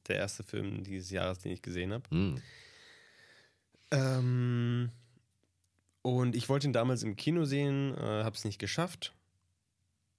[0.09, 2.13] Der erste Film dieses Jahres, den ich gesehen habe.
[2.13, 2.43] Mhm.
[3.91, 4.91] Ähm,
[6.03, 9.15] und ich wollte ihn damals im Kino sehen, äh, habe es nicht geschafft.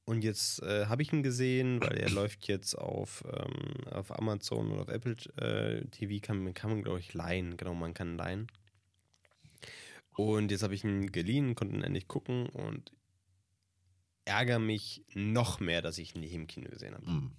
[0.05, 4.71] Und jetzt äh, habe ich ihn gesehen, weil er läuft jetzt auf, ähm, auf Amazon
[4.71, 7.55] oder auf Apple äh, TV, kann, kann man, glaube ich, leihen.
[7.55, 8.47] Genau, man kann leihen.
[10.15, 12.91] Und jetzt habe ich ihn geliehen, konnte ihn endlich gucken und
[14.25, 17.09] ärgere mich noch mehr, dass ich ihn nicht im Kino gesehen habe.
[17.09, 17.31] Mhm.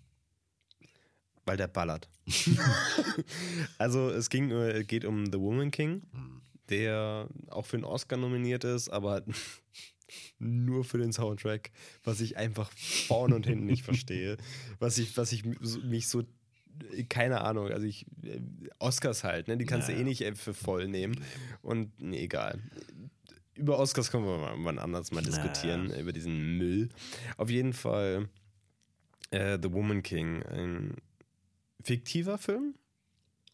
[1.45, 2.09] Weil der ballert.
[3.79, 6.41] also es ging, äh, geht um The Woman King, Mhm.
[6.69, 9.23] der auch für einen Oscar nominiert ist, aber
[10.39, 11.71] nur für den Soundtrack,
[12.05, 14.37] was ich einfach vorne und hinten nicht verstehe.
[14.79, 15.45] Was ich, was ich
[15.85, 16.23] mich so,
[17.09, 18.41] keine Ahnung, also ich, äh,
[18.79, 19.57] Oscars halt, ne?
[19.57, 21.19] Die kannst Ja, du eh nicht äh, für voll nehmen.
[21.63, 22.59] Und nee, egal.
[23.55, 25.99] Über Oscars können wir mal wann anders mal diskutieren, Ja.
[26.01, 26.89] über diesen Müll.
[27.37, 28.29] Auf jeden Fall
[29.31, 30.95] äh, The Woman King, ein
[31.83, 32.75] fiktiver Film,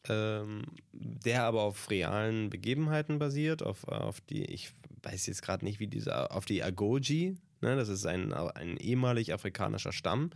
[0.09, 0.63] ähm,
[0.93, 4.73] der aber auf realen Begebenheiten basiert, auf, auf die, ich
[5.03, 9.33] weiß jetzt gerade nicht, wie diese, auf die Agoji, ne, das ist ein, ein ehemalig
[9.33, 10.31] afrikanischer Stamm,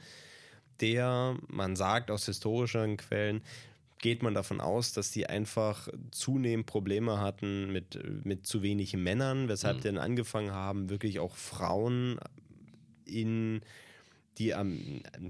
[0.81, 3.43] der, man sagt aus historischen Quellen,
[3.99, 9.49] geht man davon aus, dass die einfach zunehmend Probleme hatten mit, mit zu wenig Männern,
[9.49, 9.81] weshalb Mhm.
[9.81, 12.19] die dann angefangen haben, wirklich auch Frauen
[13.05, 13.61] in
[14.39, 14.55] die,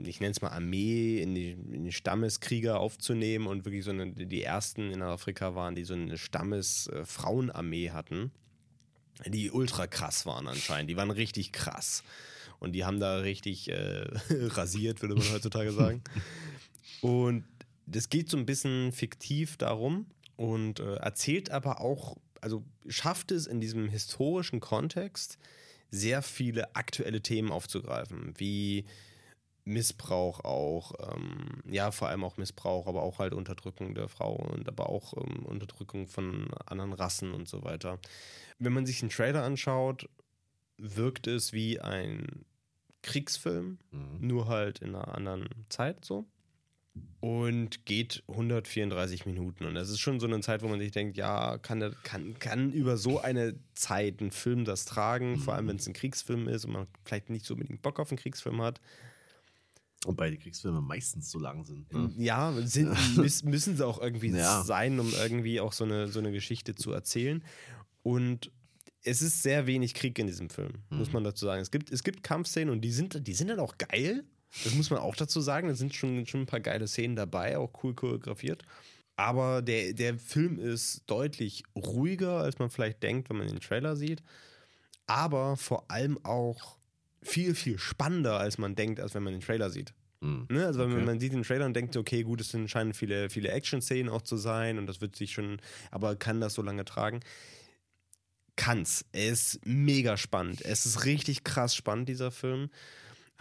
[0.05, 4.13] ich nenne es mal Armee, in die, in die, Stammeskrieger aufzunehmen und wirklich so eine,
[4.13, 8.31] die ersten in Afrika waren, die so eine Stammesfrauenarmee hatten,
[9.27, 10.89] die ultra krass waren anscheinend.
[10.89, 12.03] Die waren richtig krass.
[12.61, 16.03] Und die haben da richtig äh, rasiert, würde man heutzutage sagen.
[17.01, 17.45] Und
[17.87, 23.47] das geht so ein bisschen fiktiv darum und äh, erzählt aber auch, also schafft es
[23.47, 25.39] in diesem historischen Kontext,
[25.93, 28.87] sehr viele aktuelle Themen aufzugreifen, wie
[29.65, 34.67] Missbrauch auch, ähm, ja, vor allem auch Missbrauch, aber auch halt Unterdrückung der Frau und
[34.69, 38.01] aber auch ähm, Unterdrückung von anderen Rassen und so weiter.
[38.59, 40.09] Wenn man sich den Trailer anschaut,
[40.79, 42.45] wirkt es wie ein
[43.03, 44.27] Kriegsfilm, mhm.
[44.27, 46.27] nur halt in einer anderen Zeit so
[47.21, 49.65] und geht 134 Minuten.
[49.65, 52.73] Und das ist schon so eine Zeit, wo man sich denkt, ja, kann, kann, kann
[52.73, 56.65] über so eine Zeit ein Film das tragen, vor allem wenn es ein Kriegsfilm ist
[56.65, 58.81] und man vielleicht nicht so unbedingt Bock auf einen Kriegsfilm hat.
[60.05, 61.93] Wobei die Kriegsfilme meistens so lang sind.
[61.93, 62.13] Ne?
[62.17, 62.91] Ja, sind,
[63.45, 64.63] müssen sie auch irgendwie ja.
[64.65, 67.45] sein, um irgendwie auch so eine, so eine Geschichte zu erzählen.
[68.03, 68.51] Und
[69.05, 70.99] es ist sehr wenig Krieg in diesem Film, mhm.
[70.99, 71.63] muss man dazu sagen.
[71.63, 74.25] Es gibt, es gibt Kampfszenen und die sind, die sind dann auch geil.
[74.65, 75.69] Das muss man auch dazu sagen.
[75.69, 78.63] Da sind schon, schon ein paar geile Szenen dabei, auch cool choreografiert.
[79.17, 83.97] Aber der, der Film ist deutlich ruhiger, als man vielleicht denkt, wenn man den Trailer
[83.97, 84.23] sieht.
[85.07, 86.79] Aber vor allem auch
[87.23, 89.95] viel, viel spannender, als man denkt, als wenn man den Trailer sieht.
[90.21, 90.47] Mhm.
[90.49, 90.67] Ne?
[90.67, 91.05] Also, wenn okay.
[91.05, 94.37] man sieht den Trailer und denkt, okay, gut, es scheinen viele, viele Action-Szenen auch zu
[94.37, 97.21] sein und das wird sich schon, aber kann das so lange tragen?
[98.57, 99.05] Kann's.
[99.13, 100.63] Er ist mega spannend.
[100.63, 102.71] Es ist richtig krass spannend, dieser Film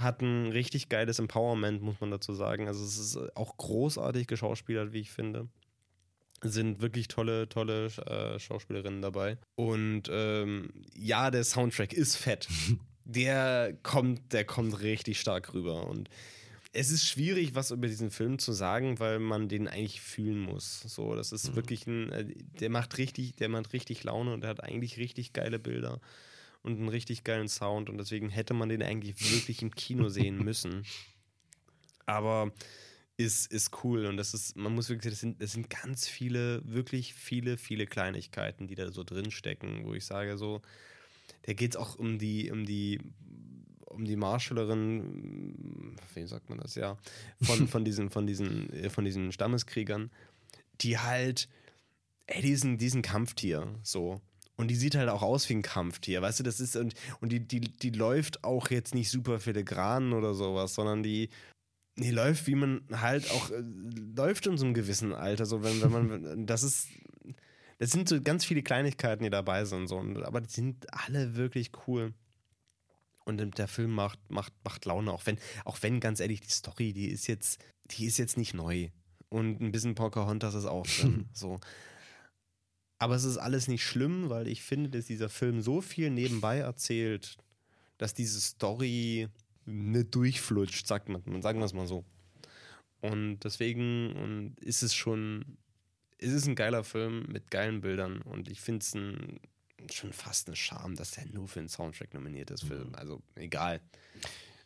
[0.02, 2.68] hat ein richtig geiles Empowerment, muss man dazu sagen.
[2.68, 5.47] Also es ist auch großartig geschauspielert, wie ich finde.
[6.43, 9.38] Es sind wirklich tolle, tolle äh, Schauspielerinnen dabei.
[9.56, 12.47] Und ähm, ja, der Soundtrack ist fett.
[13.06, 15.88] der kommt, der kommt richtig stark rüber.
[15.88, 16.10] Und
[16.74, 20.82] es ist schwierig, was über diesen Film zu sagen, weil man den eigentlich fühlen muss.
[20.82, 21.56] So, das ist mhm.
[21.56, 22.26] wirklich ein, äh,
[22.60, 25.99] der macht richtig, der macht richtig Laune und der hat eigentlich richtig geile Bilder
[26.64, 30.38] und einen richtig geilen Sound und deswegen hätte man den eigentlich wirklich im Kino sehen
[30.43, 30.86] müssen.
[32.05, 32.51] Aber
[33.18, 36.07] ist, ist cool und das ist, man muss wirklich sagen, das sind, das sind ganz
[36.07, 40.62] viele, wirklich viele, viele Kleinigkeiten, die da so drin stecken, wo ich sage so,
[41.43, 42.99] da geht es auch um die, um die,
[43.86, 46.97] um die Marschallerin, wie sagt man das, ja,
[47.41, 50.12] von, von diesen, von diesen, äh, von diesen Stammeskriegern,
[50.82, 51.47] die halt,
[52.28, 54.22] ey, diesen, diesen Kampftier, so,
[54.62, 57.32] und die sieht halt auch aus wie ein Kampftier, weißt du, das ist, und, und
[57.32, 61.30] die, die, die läuft auch jetzt nicht super filigran oder sowas, sondern die,
[61.97, 63.64] die läuft, wie man halt auch äh,
[64.16, 66.89] läuft in so einem gewissen Alter, so wenn, wenn man, das ist,
[67.80, 71.36] das sind so ganz viele Kleinigkeiten, die dabei sind, so, und, aber die sind alle
[71.36, 72.14] wirklich cool.
[73.24, 76.91] Und der Film macht, macht, macht Laune, auch wenn, auch wenn, ganz ehrlich, die Story,
[76.91, 78.89] die ist jetzt, die ist jetzt nicht neu.
[79.30, 81.30] Und ein bisschen Pocahontas ist auch drin.
[81.34, 81.59] so.
[83.02, 86.60] Aber es ist alles nicht schlimm, weil ich finde, dass dieser Film so viel nebenbei
[86.60, 87.36] erzählt,
[87.97, 89.28] dass diese Story
[89.66, 92.06] nicht durchflutscht, sagt man, sagen wir es mal so.
[92.99, 95.58] Und deswegen und ist es schon,
[96.20, 100.56] ist es ein geiler Film mit geilen Bildern und ich finde es schon fast eine
[100.56, 102.66] Scham, dass der nur für den Soundtrack nominiert ist.
[102.66, 102.93] Für, mhm.
[102.93, 103.82] also egal.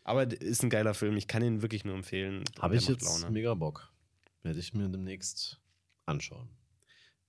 [0.04, 2.44] Aber ist ein geiler Film, ich kann ihn wirklich nur empfehlen.
[2.60, 3.32] Habe ich jetzt Laune.
[3.32, 3.94] mega Bock.
[4.44, 5.62] Werde ich mir demnächst
[6.06, 6.50] anschauen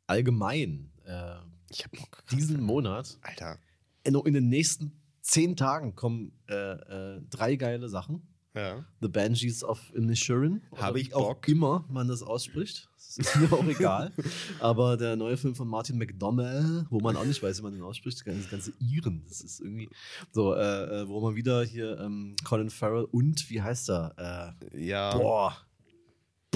[0.07, 1.37] allgemein äh,
[1.71, 2.25] ich hab Bock.
[2.31, 3.59] diesen Monat, Alter,
[4.05, 8.23] in, in, den nächsten zehn Tagen kommen äh, äh, drei geile Sachen.
[8.55, 8.87] Ja.
[9.03, 10.63] The Banshees of Inisherin.
[10.77, 11.45] Habe ich Bock.
[11.45, 12.89] Auch immer man das ausspricht.
[12.97, 14.13] Das ist mir auch egal.
[14.61, 17.83] Aber der neue Film von Martin McDonough, wo man auch nicht weiß, wie man den
[17.83, 19.25] ausspricht, das ganze Iren.
[19.29, 19.91] Das ist irgendwie
[20.33, 24.57] so, äh, äh, wo man wieder hier ähm, Colin Farrell und wie heißt er?
[24.73, 25.17] Äh, ja.
[25.17, 25.57] Boah.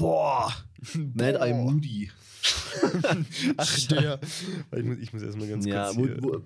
[0.01, 0.53] Boah.
[1.15, 2.11] Mad Eye Moody.
[3.57, 4.19] Ach, der.
[4.75, 6.23] Ich muss, ich muss erstmal ganz ja, kurz.
[6.23, 6.43] Wo, wo,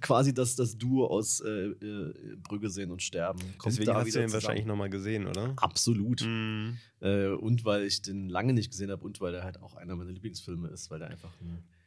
[0.00, 3.40] quasi das, das Duo aus äh, äh, Brügge sehen und sterben.
[3.58, 5.54] Kommt Deswegen hast du den wahrscheinlich nochmal gesehen, oder?
[5.56, 6.22] Absolut.
[6.22, 6.78] Mm.
[7.00, 9.96] Äh, und weil ich den lange nicht gesehen habe und weil der halt auch einer
[9.96, 11.32] meiner Lieblingsfilme ist, weil der einfach.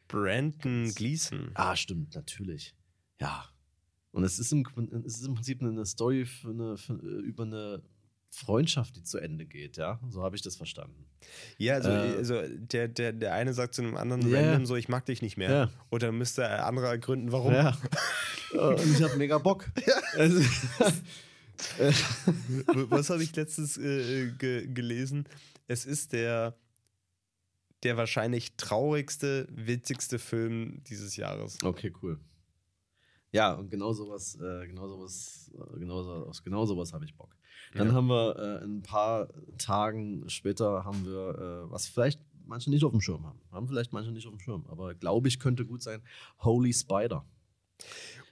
[0.08, 1.52] Brandon Gleason.
[1.56, 2.76] Ah, stimmt, natürlich.
[3.20, 3.46] Ja.
[4.12, 4.66] Und es ist im,
[5.06, 7.82] es ist im Prinzip eine Story für eine, für, über eine
[8.36, 10.00] Freundschaft, die zu Ende geht, ja.
[10.10, 11.06] So habe ich das verstanden.
[11.58, 14.42] Ja, also, äh, also der, der, der eine sagt zu einem anderen yeah.
[14.42, 15.50] random so, ich mag dich nicht mehr.
[15.50, 15.70] Ja.
[15.90, 17.54] Oder müsste er andere gründen, warum.
[17.54, 17.78] Ja.
[18.52, 19.66] Und ich habe mega Bock.
[19.86, 19.94] Ja.
[20.18, 20.42] Also,
[22.90, 25.28] Was habe ich letztens äh, ge gelesen?
[25.68, 26.56] Es ist der,
[27.84, 31.58] der wahrscheinlich traurigste, witzigste Film dieses Jahres.
[31.64, 32.20] Okay, cool.
[33.32, 37.36] Ja, und genau sowas, äh, genau sowas, äh, genau, genau sowas habe ich Bock.
[37.76, 37.94] Dann Ja.
[37.94, 42.92] haben wir äh, ein paar Tagen später haben wir, äh, was vielleicht manche nicht auf
[42.92, 43.40] dem Schirm haben.
[43.52, 46.02] Haben vielleicht manche nicht auf dem Schirm, aber glaube ich, könnte gut sein.
[46.40, 47.26] Holy Spider.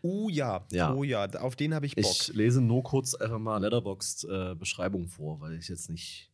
[0.01, 0.93] Oh ja, Ja.
[0.93, 2.05] oh ja, auf den habe ich Bock.
[2.05, 6.29] Ich lese nur kurz einfach mal Letterboxd äh, Beschreibung vor, weil ich jetzt nicht.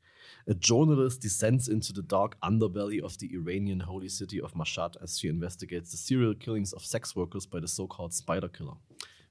[0.48, 5.20] A journalist descends into the dark underbelly of the Iranian holy city of Mashhad as
[5.20, 8.78] she investigates the serial killings of sex workers by the so-called Spider Killer,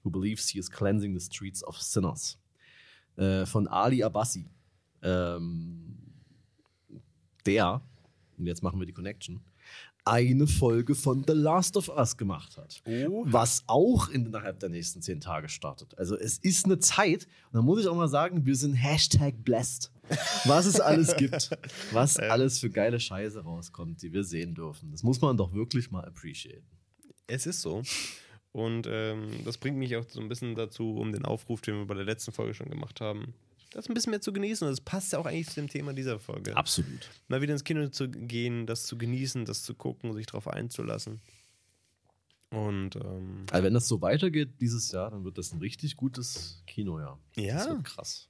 [0.04, 2.36] who believes he is cleansing the streets of sinners.
[3.18, 4.46] Äh, von Ali Abbasi.
[5.02, 5.98] Ähm,
[7.44, 7.82] der,
[8.36, 9.40] und jetzt machen wir die Connection,
[10.04, 12.80] eine Folge von The Last of Us gemacht hat.
[12.86, 13.24] Oh.
[13.26, 15.98] Was auch innerhalb der nächsten zehn Tage startet.
[15.98, 19.44] Also es ist eine Zeit, und da muss ich auch mal sagen, wir sind Hashtag
[19.44, 19.90] blessed.
[20.44, 21.50] Was es alles gibt.
[21.92, 24.90] Was alles für geile Scheiße rauskommt, die wir sehen dürfen.
[24.90, 26.64] Das muss man doch wirklich mal appreciaten.
[27.26, 27.82] Es ist so.
[28.52, 31.86] Und ähm, das bringt mich auch so ein bisschen dazu, um den Aufruf, den wir
[31.86, 33.34] bei der letzten Folge schon gemacht haben,
[33.72, 34.66] das ein bisschen mehr zu genießen.
[34.66, 36.56] Und das passt ja auch eigentlich zu dem Thema dieser Folge.
[36.56, 37.10] Absolut.
[37.28, 41.20] Mal wieder ins Kino zu gehen, das zu genießen, das zu gucken, sich darauf einzulassen.
[42.50, 46.62] Und ähm, Also wenn das so weitergeht dieses Jahr, dann wird das ein richtig gutes
[46.66, 47.18] Kinojahr.
[47.36, 48.28] Das ja, wird krass.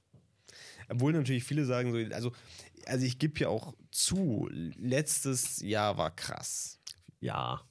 [0.89, 2.33] obwohl natürlich viele sagen so, also,
[2.85, 6.79] also ich gebe ja auch zu, letztes Jahr war krass.
[7.21, 7.61] Ja,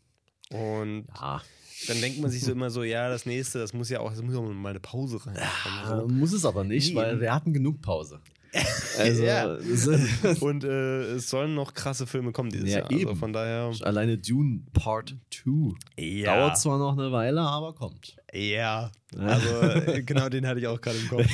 [0.51, 1.43] Und ja.
[1.87, 4.21] Dann denkt man sich so immer so, ja, das nächste, das muss ja auch, das
[4.23, 5.37] muss ja auch mal eine Pause rein.
[5.37, 6.97] Äh, muss es aber nicht, Nee.
[6.97, 8.21] weil wir hatten genug Pause.
[8.99, 9.45] Also, Ja.
[10.41, 12.87] Und äh, es sollen noch krasse Filme kommen dieses Ja, Jahr.
[12.91, 13.17] Also eben.
[13.17, 13.71] von daher.
[13.83, 16.35] alleine Dune Part 2 Ja.
[16.35, 18.17] dauert zwar noch eine Weile, aber kommt.
[18.33, 18.91] Ja.
[19.17, 21.27] Also äh, genau den hatte ich auch gerade im Kopf.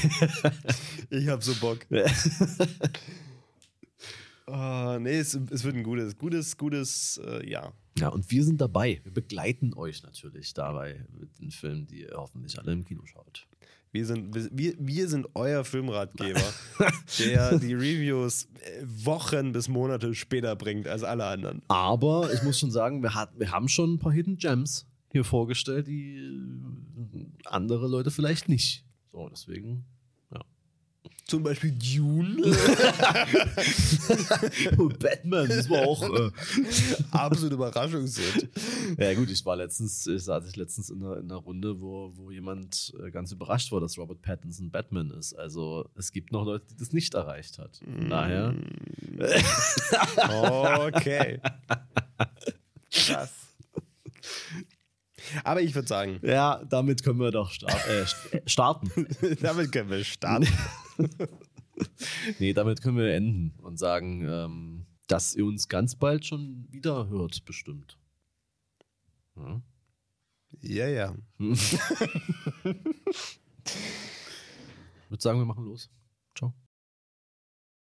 [1.09, 1.79] ich hab so Bock.
[4.47, 7.73] Oh, nee, es, es wird ein gutes, gutes, gutes äh, Jahr.
[7.99, 9.01] Ja, und wir sind dabei.
[9.05, 13.47] Wir begleiten euch natürlich dabei mit den Filmen, die ihr hoffentlich alle im Kino schaut.
[13.93, 16.43] Wir sind, wir, wir sind euer Filmratgeber,
[17.21, 21.63] der die Reviews äh, Wochen bis Monate später bringt als alle anderen.
[21.69, 25.25] Aber ich muss schon sagen, wir, hat, wir haben schon ein paar Hidden Gems hier
[25.25, 26.21] vorgestellt, die
[27.45, 28.85] andere Leute vielleicht nicht.
[29.13, 29.85] So, deswegen.
[31.27, 32.37] Zum Beispiel Dune.
[34.99, 36.03] Batman, das war auch.
[36.03, 36.31] Äh,
[37.13, 38.49] Absolut Überraschungshit.
[38.99, 42.13] ja, gut, ich war letztens, ich saß ich letztens in einer, in einer Runde, wo,
[42.15, 45.33] wo jemand äh, ganz überrascht war, dass Robert Pattinson Batman ist.
[45.35, 47.79] Also, es gibt noch Leute, die das nicht erreicht hat.
[47.83, 48.55] Von daher.
[50.95, 51.41] Okay.
[52.91, 53.33] Krass.
[55.43, 58.91] Aber ich würde sagen, Ja, damit können wir doch start, äh, st- starten.
[59.41, 60.47] damit können wir starten.
[62.39, 67.09] nee, damit können wir enden und sagen, ähm, dass ihr uns ganz bald schon wieder
[67.09, 67.99] hört, bestimmt.
[69.37, 69.61] Ja.
[70.61, 71.15] Ja, ja.
[75.05, 75.91] Ich würde sagen, wir machen los.
[76.35, 76.55] Ciao.